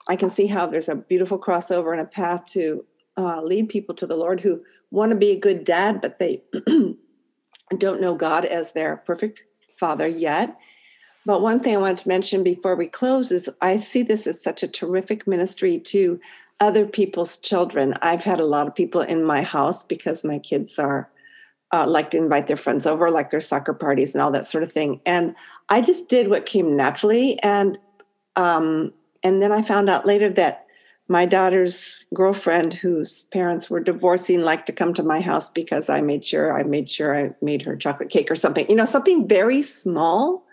I 0.08 0.16
can 0.16 0.30
see 0.30 0.46
how 0.46 0.66
there's 0.66 0.88
a 0.88 0.94
beautiful 0.94 1.38
crossover 1.38 1.92
and 1.92 2.00
a 2.00 2.06
path 2.06 2.46
to 2.52 2.84
uh, 3.16 3.40
lead 3.42 3.68
people 3.68 3.94
to 3.96 4.06
the 4.06 4.16
Lord 4.16 4.40
who 4.40 4.62
want 4.90 5.10
to 5.10 5.16
be 5.16 5.30
a 5.30 5.38
good 5.38 5.64
dad, 5.64 6.00
but 6.00 6.18
they 6.18 6.42
don't 7.78 8.00
know 8.00 8.14
God 8.14 8.44
as 8.44 8.72
their 8.72 8.98
perfect 8.98 9.44
father 9.78 10.06
yet. 10.06 10.58
But 11.26 11.40
one 11.40 11.60
thing 11.60 11.74
I 11.74 11.80
wanted 11.80 11.98
to 11.98 12.08
mention 12.08 12.42
before 12.42 12.76
we 12.76 12.86
close 12.86 13.32
is 13.32 13.48
I 13.62 13.80
see 13.80 14.02
this 14.02 14.26
as 14.26 14.42
such 14.42 14.62
a 14.62 14.68
terrific 14.68 15.26
ministry 15.26 15.78
to 15.78 16.20
other 16.60 16.86
people's 16.86 17.38
children. 17.38 17.94
I've 18.02 18.24
had 18.24 18.40
a 18.40 18.44
lot 18.44 18.66
of 18.66 18.74
people 18.74 19.00
in 19.00 19.24
my 19.24 19.42
house 19.42 19.84
because 19.84 20.24
my 20.24 20.38
kids 20.38 20.78
are 20.78 21.10
uh, 21.72 21.86
like 21.86 22.10
to 22.10 22.18
invite 22.18 22.46
their 22.46 22.56
friends 22.56 22.86
over, 22.86 23.10
like 23.10 23.30
their 23.30 23.40
soccer 23.40 23.72
parties 23.72 24.14
and 24.14 24.22
all 24.22 24.30
that 24.30 24.46
sort 24.46 24.62
of 24.62 24.70
thing. 24.70 25.00
And 25.06 25.34
I 25.68 25.80
just 25.80 26.08
did 26.08 26.28
what 26.28 26.46
came 26.46 26.76
naturally, 26.76 27.40
and 27.42 27.78
um, 28.36 28.92
and 29.24 29.42
then 29.42 29.50
I 29.50 29.62
found 29.62 29.90
out 29.90 30.06
later 30.06 30.30
that 30.30 30.66
my 31.08 31.26
daughter's 31.26 32.04
girlfriend, 32.14 32.74
whose 32.74 33.24
parents 33.24 33.68
were 33.68 33.80
divorcing, 33.80 34.40
liked 34.40 34.66
to 34.66 34.72
come 34.72 34.94
to 34.94 35.02
my 35.02 35.20
house 35.20 35.50
because 35.50 35.90
I 35.90 36.00
made 36.00 36.24
sure 36.24 36.58
I 36.58 36.62
made 36.62 36.88
sure 36.88 37.14
I 37.14 37.34
made 37.42 37.62
her 37.62 37.76
chocolate 37.76 38.10
cake 38.10 38.30
or 38.30 38.36
something. 38.36 38.68
You 38.68 38.76
know, 38.76 38.84
something 38.84 39.26
very 39.26 39.60
small 39.60 40.43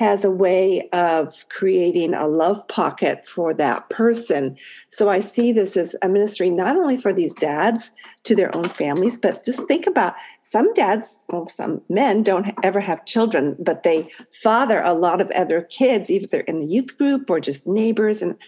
has 0.00 0.24
a 0.24 0.30
way 0.30 0.88
of 0.94 1.46
creating 1.50 2.14
a 2.14 2.26
love 2.26 2.66
pocket 2.68 3.26
for 3.26 3.52
that 3.52 3.90
person. 3.90 4.56
So 4.88 5.10
I 5.10 5.20
see 5.20 5.52
this 5.52 5.76
as 5.76 5.94
a 6.00 6.08
ministry 6.08 6.48
not 6.48 6.78
only 6.78 6.96
for 6.96 7.12
these 7.12 7.34
dads 7.34 7.92
to 8.22 8.34
their 8.34 8.56
own 8.56 8.64
families, 8.64 9.18
but 9.18 9.44
just 9.44 9.68
think 9.68 9.86
about 9.86 10.14
some 10.40 10.72
dads, 10.72 11.20
well, 11.28 11.48
some 11.48 11.82
men 11.90 12.22
don't 12.22 12.50
ever 12.62 12.80
have 12.80 13.04
children, 13.04 13.56
but 13.58 13.82
they 13.82 14.10
father 14.42 14.80
a 14.80 14.94
lot 14.94 15.20
of 15.20 15.30
other 15.32 15.60
kids, 15.60 16.10
either 16.10 16.40
in 16.40 16.60
the 16.60 16.66
youth 16.66 16.96
group 16.96 17.28
or 17.28 17.38
just 17.38 17.66
neighbors. 17.66 18.22
And 18.22 18.38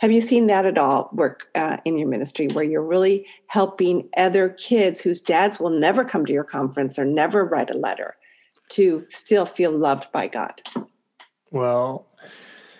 have 0.00 0.12
you 0.12 0.20
seen 0.20 0.46
that 0.48 0.66
at 0.66 0.76
all 0.76 1.08
work 1.14 1.48
uh, 1.54 1.78
in 1.86 1.96
your 1.96 2.08
ministry 2.08 2.48
where 2.48 2.64
you're 2.64 2.82
really 2.82 3.26
helping 3.46 4.10
other 4.14 4.50
kids 4.50 5.00
whose 5.00 5.22
dads 5.22 5.58
will 5.58 5.70
never 5.70 6.04
come 6.04 6.26
to 6.26 6.34
your 6.34 6.44
conference 6.44 6.98
or 6.98 7.06
never 7.06 7.46
write 7.46 7.70
a 7.70 7.78
letter 7.78 8.16
to 8.72 9.06
still 9.08 9.46
feel 9.46 9.72
loved 9.72 10.12
by 10.12 10.26
God? 10.26 10.60
Well, 11.50 12.06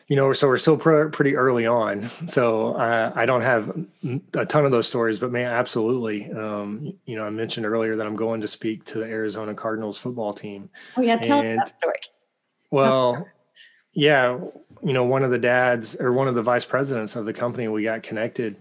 you 0.08 0.16
know, 0.16 0.32
so 0.32 0.48
we're 0.48 0.56
still 0.56 0.78
pr- 0.78 1.08
pretty 1.08 1.36
early 1.36 1.66
on, 1.66 2.10
so 2.26 2.72
uh, 2.74 3.12
I 3.14 3.26
don't 3.26 3.42
have 3.42 3.86
a 4.34 4.46
ton 4.46 4.64
of 4.64 4.70
those 4.70 4.88
stories. 4.88 5.18
But 5.18 5.32
man, 5.32 5.50
absolutely. 5.50 6.32
Um, 6.32 6.94
you 7.04 7.16
know, 7.16 7.24
I 7.24 7.30
mentioned 7.30 7.66
earlier 7.66 7.94
that 7.94 8.06
I'm 8.06 8.16
going 8.16 8.40
to 8.40 8.48
speak 8.48 8.86
to 8.86 8.98
the 8.98 9.04
Arizona 9.04 9.54
Cardinals 9.54 9.98
football 9.98 10.32
team. 10.32 10.70
Oh 10.96 11.02
yeah, 11.02 11.18
tell 11.18 11.40
and, 11.40 11.60
us 11.60 11.70
that 11.70 11.78
story. 11.78 11.98
Well, 12.70 13.28
yeah, 13.92 14.38
you 14.82 14.92
know, 14.94 15.04
one 15.04 15.24
of 15.24 15.30
the 15.30 15.38
dads 15.38 15.96
or 16.00 16.12
one 16.14 16.26
of 16.26 16.34
the 16.34 16.42
vice 16.42 16.64
presidents 16.64 17.14
of 17.14 17.26
the 17.26 17.32
company, 17.34 17.68
we 17.68 17.82
got 17.82 18.02
connected, 18.02 18.56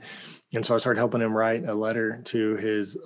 and 0.54 0.66
so 0.66 0.76
I 0.76 0.80
started 0.80 1.00
helping 1.00 1.22
him 1.22 1.36
write 1.36 1.64
a 1.64 1.74
letter 1.74 2.22
to 2.26 2.56
his 2.58 2.98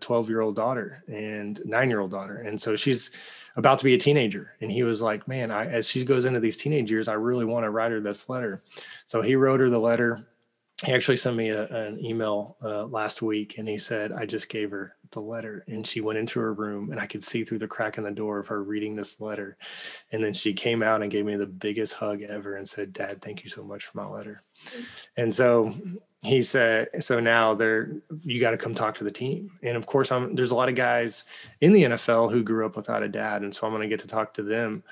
12 0.00 0.26
uh, 0.26 0.28
year 0.28 0.42
old 0.42 0.54
daughter 0.54 1.02
and 1.08 1.62
nine 1.64 1.88
year 1.88 2.00
old 2.00 2.10
daughter, 2.10 2.38
and 2.38 2.60
so 2.60 2.76
she's 2.76 3.10
about 3.56 3.78
to 3.78 3.84
be 3.84 3.94
a 3.94 3.98
teenager. 3.98 4.52
And 4.60 4.70
he 4.70 4.82
was 4.82 5.02
like 5.02 5.26
man 5.26 5.50
I, 5.50 5.66
as 5.66 5.88
she 5.88 6.04
goes 6.04 6.24
into 6.24 6.40
these 6.40 6.56
teenage 6.56 6.90
years 6.90 7.08
i 7.08 7.14
really 7.14 7.44
want 7.44 7.64
to 7.64 7.70
write 7.70 7.92
her 7.92 8.00
this 8.00 8.28
letter. 8.28 8.62
So 9.06 9.22
he 9.22 9.34
wrote 9.34 9.60
her 9.60 9.68
the 9.68 9.78
letter 9.78 10.26
he 10.84 10.92
actually 10.92 11.16
sent 11.16 11.36
me 11.36 11.50
a, 11.50 11.66
an 11.68 12.04
email 12.04 12.56
uh, 12.62 12.84
last 12.84 13.22
week 13.22 13.56
and 13.58 13.68
he 13.68 13.78
said 13.78 14.12
i 14.12 14.26
just 14.26 14.48
gave 14.48 14.70
her 14.70 14.96
the 15.12 15.20
letter 15.20 15.64
and 15.68 15.86
she 15.86 16.00
went 16.00 16.18
into 16.18 16.40
her 16.40 16.52
room 16.52 16.90
and 16.90 17.00
i 17.00 17.06
could 17.06 17.22
see 17.22 17.44
through 17.44 17.58
the 17.58 17.66
crack 17.66 17.96
in 17.96 18.04
the 18.04 18.10
door 18.10 18.38
of 18.38 18.46
her 18.46 18.62
reading 18.62 18.94
this 18.94 19.20
letter 19.20 19.56
and 20.12 20.22
then 20.22 20.34
she 20.34 20.52
came 20.52 20.82
out 20.82 21.02
and 21.02 21.10
gave 21.10 21.24
me 21.24 21.36
the 21.36 21.46
biggest 21.46 21.92
hug 21.92 22.22
ever 22.22 22.56
and 22.56 22.68
said 22.68 22.92
dad 22.92 23.22
thank 23.22 23.42
you 23.42 23.50
so 23.50 23.62
much 23.62 23.86
for 23.86 23.98
my 23.98 24.06
letter. 24.06 24.42
And 25.16 25.32
so 25.32 25.74
he 26.22 26.42
said 26.42 26.88
so 27.00 27.20
now 27.20 27.54
they're 27.54 28.02
you 28.22 28.40
got 28.40 28.52
to 28.52 28.56
come 28.56 28.74
talk 28.74 28.96
to 28.98 29.04
the 29.04 29.10
team. 29.10 29.50
And 29.62 29.76
of 29.76 29.86
course 29.86 30.12
i'm 30.12 30.34
there's 30.34 30.52
a 30.52 30.54
lot 30.54 30.68
of 30.68 30.74
guys 30.74 31.24
in 31.60 31.72
the 31.72 31.84
nfl 31.84 32.30
who 32.30 32.42
grew 32.42 32.64
up 32.64 32.76
without 32.76 33.02
a 33.02 33.08
dad 33.08 33.42
and 33.42 33.54
so 33.54 33.66
i'm 33.66 33.72
going 33.72 33.82
to 33.82 33.88
get 33.88 34.00
to 34.00 34.08
talk 34.08 34.32
to 34.34 34.42
them 34.42 34.82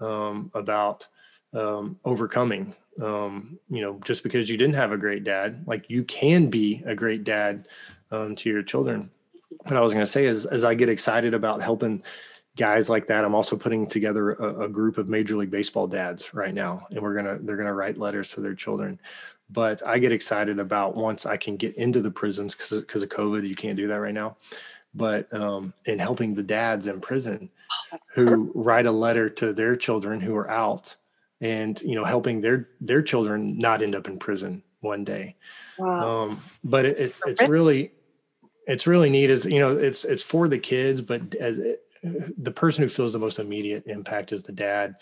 um, 0.00 0.50
about 0.54 1.06
um, 1.54 1.98
overcoming 2.04 2.74
um, 3.02 3.58
you 3.68 3.82
know 3.82 4.00
just 4.04 4.22
because 4.22 4.48
you 4.48 4.56
didn't 4.56 4.74
have 4.74 4.92
a 4.92 4.96
great 4.96 5.24
dad 5.24 5.64
like 5.66 5.88
you 5.88 6.04
can 6.04 6.48
be 6.48 6.82
a 6.86 6.94
great 6.94 7.24
dad 7.24 7.68
um, 8.10 8.36
to 8.36 8.50
your 8.50 8.62
children 8.62 9.10
what 9.62 9.76
i 9.76 9.80
was 9.80 9.92
going 9.92 10.04
to 10.04 10.10
say 10.10 10.26
is 10.26 10.46
as 10.46 10.64
i 10.64 10.74
get 10.74 10.88
excited 10.88 11.34
about 11.34 11.62
helping 11.62 12.02
guys 12.56 12.88
like 12.88 13.06
that 13.06 13.24
i'm 13.24 13.34
also 13.34 13.56
putting 13.56 13.86
together 13.86 14.32
a, 14.34 14.64
a, 14.64 14.68
group 14.68 14.98
of 14.98 15.08
major 15.08 15.36
league 15.36 15.50
baseball 15.50 15.86
dads 15.86 16.34
right 16.34 16.54
now 16.54 16.86
and 16.90 17.00
we're 17.00 17.14
gonna 17.14 17.38
they're 17.40 17.56
gonna 17.56 17.74
write 17.74 17.98
letters 17.98 18.30
to 18.30 18.40
their 18.40 18.54
children 18.54 18.98
but 19.50 19.86
I 19.86 19.98
get 19.98 20.12
excited 20.12 20.58
about 20.58 20.96
once 20.96 21.26
I 21.26 21.36
can 21.36 21.56
get 21.56 21.76
into 21.76 22.00
the 22.00 22.10
prisons 22.10 22.54
because 22.54 22.80
because 22.80 23.02
of 23.02 23.08
COVID, 23.08 23.46
you 23.46 23.54
can't 23.54 23.76
do 23.76 23.88
that 23.88 24.00
right 24.00 24.14
now. 24.14 24.36
But 24.94 25.32
um, 25.34 25.74
in 25.86 25.98
helping 25.98 26.34
the 26.34 26.42
dads 26.42 26.86
in 26.86 27.00
prison 27.00 27.50
oh, 27.92 27.98
who 28.14 28.26
perfect. 28.26 28.52
write 28.54 28.86
a 28.86 28.92
letter 28.92 29.28
to 29.28 29.52
their 29.52 29.76
children 29.76 30.20
who 30.20 30.34
are 30.36 30.50
out, 30.50 30.96
and 31.40 31.80
you 31.82 31.94
know 31.94 32.04
helping 32.04 32.40
their 32.40 32.68
their 32.80 33.02
children 33.02 33.58
not 33.58 33.82
end 33.82 33.94
up 33.94 34.06
in 34.06 34.18
prison 34.18 34.62
one 34.80 35.04
day. 35.04 35.36
Wow. 35.78 36.22
Um, 36.22 36.40
but 36.62 36.84
it, 36.84 36.98
it's 36.98 37.20
it's 37.26 37.48
really 37.48 37.92
it's 38.66 38.86
really 38.86 39.10
neat. 39.10 39.30
Is 39.30 39.44
you 39.44 39.60
know 39.60 39.76
it's 39.76 40.04
it's 40.04 40.22
for 40.22 40.48
the 40.48 40.58
kids, 40.58 41.00
but 41.00 41.34
as 41.36 41.58
it, 41.58 41.82
the 42.36 42.50
person 42.50 42.84
who 42.84 42.90
feels 42.90 43.12
the 43.12 43.18
most 43.18 43.38
immediate 43.38 43.86
impact 43.86 44.32
is 44.32 44.42
the 44.42 44.52
dad 44.52 44.96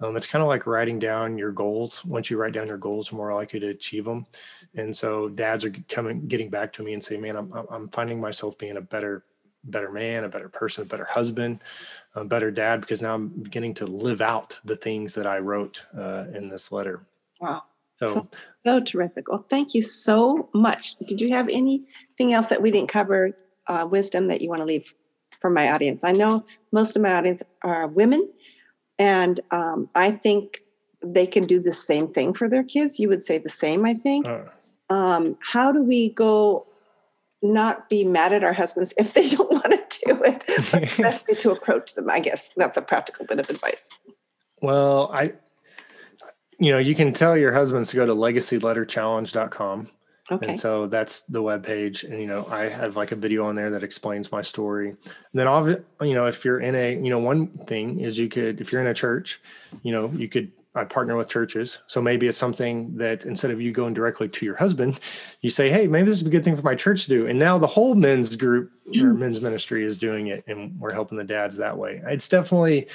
um, 0.00 0.16
it's 0.16 0.26
kind 0.26 0.42
of 0.42 0.48
like 0.48 0.66
writing 0.66 0.98
down 0.98 1.38
your 1.38 1.50
goals. 1.50 2.04
Once 2.04 2.30
you 2.30 2.36
write 2.36 2.52
down 2.52 2.68
your 2.68 2.78
goals, 2.78 3.10
you're 3.10 3.18
more 3.18 3.34
likely 3.34 3.58
to 3.60 3.68
achieve 3.68 4.04
them. 4.04 4.26
And 4.76 4.96
so 4.96 5.28
dads 5.28 5.64
are 5.64 5.74
coming, 5.88 6.28
getting 6.28 6.50
back 6.50 6.72
to 6.74 6.82
me 6.82 6.94
and 6.94 7.02
saying, 7.02 7.20
"Man, 7.20 7.36
I'm 7.36 7.52
I'm 7.68 7.88
finding 7.88 8.20
myself 8.20 8.56
being 8.58 8.76
a 8.76 8.80
better 8.80 9.24
better 9.68 9.90
man, 9.90 10.24
a 10.24 10.28
better 10.28 10.48
person, 10.48 10.82
a 10.82 10.86
better 10.86 11.04
husband, 11.04 11.60
a 12.14 12.24
better 12.24 12.50
dad 12.50 12.80
because 12.80 13.02
now 13.02 13.14
I'm 13.14 13.28
beginning 13.28 13.74
to 13.74 13.86
live 13.86 14.20
out 14.20 14.58
the 14.64 14.76
things 14.76 15.14
that 15.14 15.26
I 15.26 15.38
wrote 15.38 15.84
uh, 15.96 16.24
in 16.34 16.48
this 16.48 16.72
letter." 16.72 17.06
Wow. 17.40 17.64
So, 17.96 18.06
so, 18.06 18.28
so 18.58 18.80
terrific. 18.80 19.28
Well, 19.28 19.44
thank 19.48 19.74
you 19.74 19.82
so 19.82 20.48
much. 20.54 20.96
Did 21.06 21.20
you 21.20 21.30
have 21.30 21.48
anything 21.48 22.32
else 22.32 22.48
that 22.48 22.62
we 22.62 22.70
didn't 22.70 22.88
cover? 22.88 23.36
Uh, 23.66 23.86
wisdom 23.86 24.28
that 24.28 24.40
you 24.40 24.48
want 24.48 24.60
to 24.60 24.64
leave 24.64 24.94
for 25.40 25.50
my 25.50 25.70
audience? 25.70 26.02
I 26.02 26.12
know 26.12 26.42
most 26.72 26.96
of 26.96 27.02
my 27.02 27.12
audience 27.12 27.42
are 27.62 27.86
women 27.86 28.26
and 28.98 29.40
um, 29.50 29.88
I 29.94 30.10
think 30.10 30.62
they 31.02 31.26
can 31.26 31.46
do 31.46 31.60
the 31.60 31.72
same 31.72 32.08
thing 32.08 32.34
for 32.34 32.48
their 32.48 32.64
kids. 32.64 32.98
You 32.98 33.08
would 33.08 33.22
say 33.22 33.38
the 33.38 33.48
same, 33.48 33.84
I 33.84 33.94
think. 33.94 34.28
Uh. 34.28 34.40
Um, 34.90 35.36
how 35.40 35.70
do 35.70 35.82
we 35.82 36.10
go 36.10 36.66
not 37.42 37.88
be 37.88 38.04
mad 38.04 38.32
at 38.32 38.44
our 38.44 38.52
husbands 38.52 38.94
if 38.96 39.12
they 39.12 39.28
don't 39.28 39.50
want 39.50 39.64
to 39.64 40.00
do 40.06 40.22
it, 40.24 40.44
but 40.70 40.82
especially 40.82 41.36
to 41.36 41.50
approach 41.50 41.94
them? 41.94 42.10
I 42.10 42.20
guess 42.20 42.50
that's 42.56 42.76
a 42.76 42.82
practical 42.82 43.26
bit 43.26 43.40
of 43.40 43.50
advice. 43.50 43.88
Well, 44.60 45.10
I, 45.12 45.34
you 46.58 46.72
know, 46.72 46.78
you 46.78 46.94
can 46.94 47.12
tell 47.12 47.36
your 47.36 47.52
husbands 47.52 47.90
to 47.90 47.96
go 47.96 48.06
to 48.06 48.14
legacyletterchallenge.com 48.14 49.90
Okay. 50.30 50.50
And 50.50 50.60
so 50.60 50.86
that's 50.86 51.22
the 51.22 51.40
web 51.40 51.64
page, 51.64 52.04
and 52.04 52.20
you 52.20 52.26
know 52.26 52.46
I 52.50 52.64
have 52.64 52.96
like 52.96 53.12
a 53.12 53.16
video 53.16 53.46
on 53.46 53.54
there 53.54 53.70
that 53.70 53.82
explains 53.82 54.30
my 54.30 54.42
story. 54.42 54.90
And 54.90 54.98
then, 55.32 55.46
all 55.46 55.66
you 55.68 56.14
know, 56.14 56.26
if 56.26 56.44
you're 56.44 56.60
in 56.60 56.74
a, 56.74 56.94
you 56.94 57.08
know, 57.08 57.18
one 57.18 57.46
thing 57.48 58.00
is 58.00 58.18
you 58.18 58.28
could, 58.28 58.60
if 58.60 58.70
you're 58.70 58.82
in 58.82 58.88
a 58.88 58.94
church, 58.94 59.40
you 59.82 59.92
know, 59.92 60.10
you 60.10 60.28
could 60.28 60.52
I 60.78 60.84
partner 60.84 61.16
with 61.16 61.28
churches. 61.28 61.78
So 61.86 62.00
maybe 62.00 62.28
it's 62.28 62.38
something 62.38 62.96
that 62.96 63.26
instead 63.26 63.50
of 63.50 63.60
you 63.60 63.72
going 63.72 63.94
directly 63.94 64.28
to 64.28 64.46
your 64.46 64.56
husband, 64.56 65.00
you 65.40 65.50
say, 65.50 65.70
Hey, 65.70 65.86
maybe 65.86 66.08
this 66.08 66.20
is 66.20 66.26
a 66.26 66.30
good 66.30 66.44
thing 66.44 66.56
for 66.56 66.62
my 66.62 66.74
church 66.74 67.04
to 67.04 67.08
do. 67.08 67.26
And 67.26 67.38
now 67.38 67.58
the 67.58 67.66
whole 67.66 67.94
men's 67.94 68.36
group 68.36 68.70
mm. 68.86 69.02
or 69.02 69.12
men's 69.12 69.40
ministry 69.40 69.84
is 69.84 69.98
doing 69.98 70.28
it 70.28 70.44
and 70.46 70.78
we're 70.78 70.92
helping 70.92 71.18
the 71.18 71.24
dads 71.24 71.56
that 71.56 71.76
way. 71.76 72.00
It's 72.06 72.28
definitely 72.28 72.88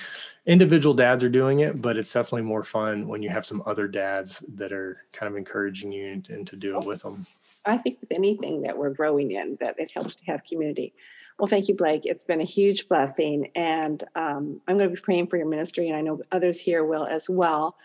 individual 0.46 0.94
dads 0.94 1.24
are 1.24 1.30
doing 1.30 1.60
it, 1.60 1.82
but 1.82 1.98
it's 1.98 2.12
definitely 2.12 2.44
more 2.44 2.64
fun 2.64 3.08
when 3.08 3.22
you 3.22 3.30
have 3.30 3.46
some 3.46 3.62
other 3.66 3.88
dads 3.88 4.44
that 4.56 4.72
are 4.72 5.06
kind 5.12 5.30
of 5.30 5.38
encouraging 5.38 5.92
you 5.92 6.24
and 6.30 6.48
to 6.48 6.56
do 6.56 6.78
it 6.80 6.86
with 6.86 7.02
them. 7.02 7.26
I 7.66 7.78
think 7.78 8.00
with 8.02 8.12
anything 8.12 8.62
that 8.62 8.78
we're 8.78 8.90
growing 8.90 9.32
in, 9.32 9.58
that 9.62 9.80
it 9.80 9.92
helps 9.92 10.16
to 10.18 10.26
have 10.26 10.44
community. 10.44 10.94
Well, 11.40 11.48
thank 11.48 11.68
you, 11.68 11.76
Blake. 11.76 12.06
It's 12.06 12.24
been 12.24 12.42
a 12.42 12.46
huge 12.46 12.88
blessing. 12.88 13.50
And 13.56 14.04
um, 14.16 14.62
I'm 14.68 14.78
going 14.78 14.90
to 14.90 14.96
be 14.96 15.02
praying 15.02 15.28
for 15.28 15.38
your 15.38 15.48
ministry, 15.48 15.88
and 15.88 15.98
I 15.98 16.02
know 16.02 16.22
others 16.32 16.60
here 16.60 16.84
will 16.84 17.06
as 17.06 17.30
well, 17.30 17.76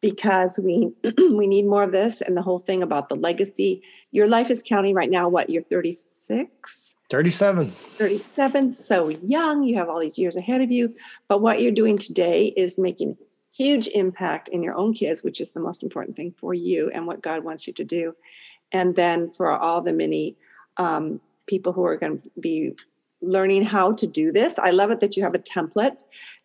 because 0.00 0.60
we 0.62 0.92
we 1.18 1.46
need 1.46 1.66
more 1.66 1.82
of 1.82 1.92
this 1.92 2.20
and 2.20 2.36
the 2.36 2.42
whole 2.42 2.60
thing 2.60 2.82
about 2.82 3.08
the 3.08 3.16
legacy. 3.16 3.82
Your 4.12 4.28
life 4.28 4.50
is 4.50 4.62
counting 4.62 4.94
right 4.94 5.10
now. 5.10 5.28
What 5.28 5.50
you're 5.50 5.62
36. 5.62 6.96
37. 7.10 7.72
37, 7.98 8.72
so 8.72 9.08
young. 9.08 9.64
You 9.64 9.76
have 9.76 9.88
all 9.88 10.00
these 10.00 10.18
years 10.18 10.36
ahead 10.36 10.60
of 10.60 10.70
you. 10.70 10.94
But 11.26 11.40
what 11.40 11.60
you're 11.60 11.72
doing 11.72 11.98
today 11.98 12.46
is 12.56 12.78
making 12.78 13.16
huge 13.52 13.88
impact 13.88 14.48
in 14.48 14.62
your 14.62 14.76
own 14.76 14.94
kids, 14.94 15.22
which 15.22 15.40
is 15.40 15.52
the 15.52 15.60
most 15.60 15.82
important 15.82 16.16
thing 16.16 16.32
for 16.38 16.54
you 16.54 16.88
and 16.94 17.06
what 17.06 17.20
God 17.20 17.44
wants 17.44 17.66
you 17.66 17.72
to 17.74 17.84
do. 17.84 18.14
And 18.72 18.94
then 18.94 19.32
for 19.32 19.50
all 19.50 19.82
the 19.82 19.92
many 19.92 20.36
um, 20.76 21.20
people 21.46 21.72
who 21.72 21.84
are 21.84 21.96
going 21.96 22.20
to 22.20 22.30
be 22.38 22.74
learning 23.22 23.62
how 23.62 23.92
to 23.92 24.06
do 24.06 24.32
this. 24.32 24.58
I 24.58 24.70
love 24.70 24.90
it 24.90 25.00
that 25.00 25.16
you 25.16 25.22
have 25.22 25.34
a 25.34 25.38
template 25.38 26.02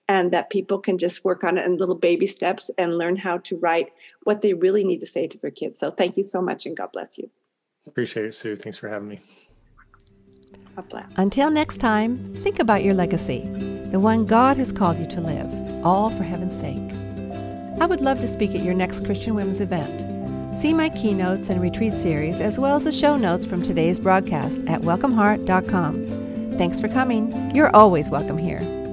and 0.07 0.31
that 0.31 0.49
people 0.49 0.79
can 0.79 0.97
just 0.97 1.25
work 1.25 1.43
on 1.43 1.57
it 1.57 1.65
in 1.65 1.77
little 1.77 1.95
baby 1.95 2.27
steps 2.27 2.69
and 2.77 2.97
learn 2.97 3.15
how 3.15 3.37
to 3.39 3.57
write 3.57 3.91
what 4.23 4.41
they 4.41 4.53
really 4.53 4.83
need 4.83 4.99
to 4.99 5.07
say 5.07 5.27
to 5.27 5.37
their 5.39 5.51
kids. 5.51 5.79
So 5.79 5.91
thank 5.91 6.17
you 6.17 6.23
so 6.23 6.41
much 6.41 6.65
and 6.65 6.77
God 6.77 6.91
bless 6.91 7.17
you. 7.17 7.29
Appreciate 7.87 8.25
it, 8.25 8.35
Sue. 8.35 8.55
Thanks 8.55 8.77
for 8.77 8.87
having 8.89 9.07
me. 9.07 9.19
God 10.75 10.89
bless. 10.89 11.11
Until 11.17 11.49
next 11.49 11.77
time, 11.77 12.33
think 12.35 12.59
about 12.59 12.83
your 12.83 12.93
legacy, 12.93 13.41
the 13.91 13.99
one 13.99 14.25
God 14.25 14.57
has 14.57 14.71
called 14.71 14.99
you 14.99 15.05
to 15.07 15.21
live, 15.21 15.85
all 15.85 16.09
for 16.09 16.23
heaven's 16.23 16.59
sake. 16.59 16.91
I 17.79 17.85
would 17.85 18.01
love 18.01 18.19
to 18.21 18.27
speak 18.27 18.51
at 18.55 18.63
your 18.63 18.73
next 18.73 19.05
Christian 19.05 19.35
Women's 19.35 19.59
event. 19.59 20.11
See 20.57 20.73
my 20.73 20.89
keynotes 20.89 21.49
and 21.49 21.61
retreat 21.61 21.93
series, 21.93 22.39
as 22.39 22.57
well 22.57 22.75
as 22.75 22.85
the 22.85 22.91
show 22.91 23.17
notes 23.17 23.45
from 23.45 23.61
today's 23.61 23.99
broadcast 23.99 24.61
at 24.67 24.81
welcomeheart.com. 24.81 26.34
Thanks 26.57 26.79
for 26.79 26.87
coming. 26.87 27.53
You're 27.53 27.75
always 27.75 28.09
welcome 28.09 28.37
here. 28.37 28.84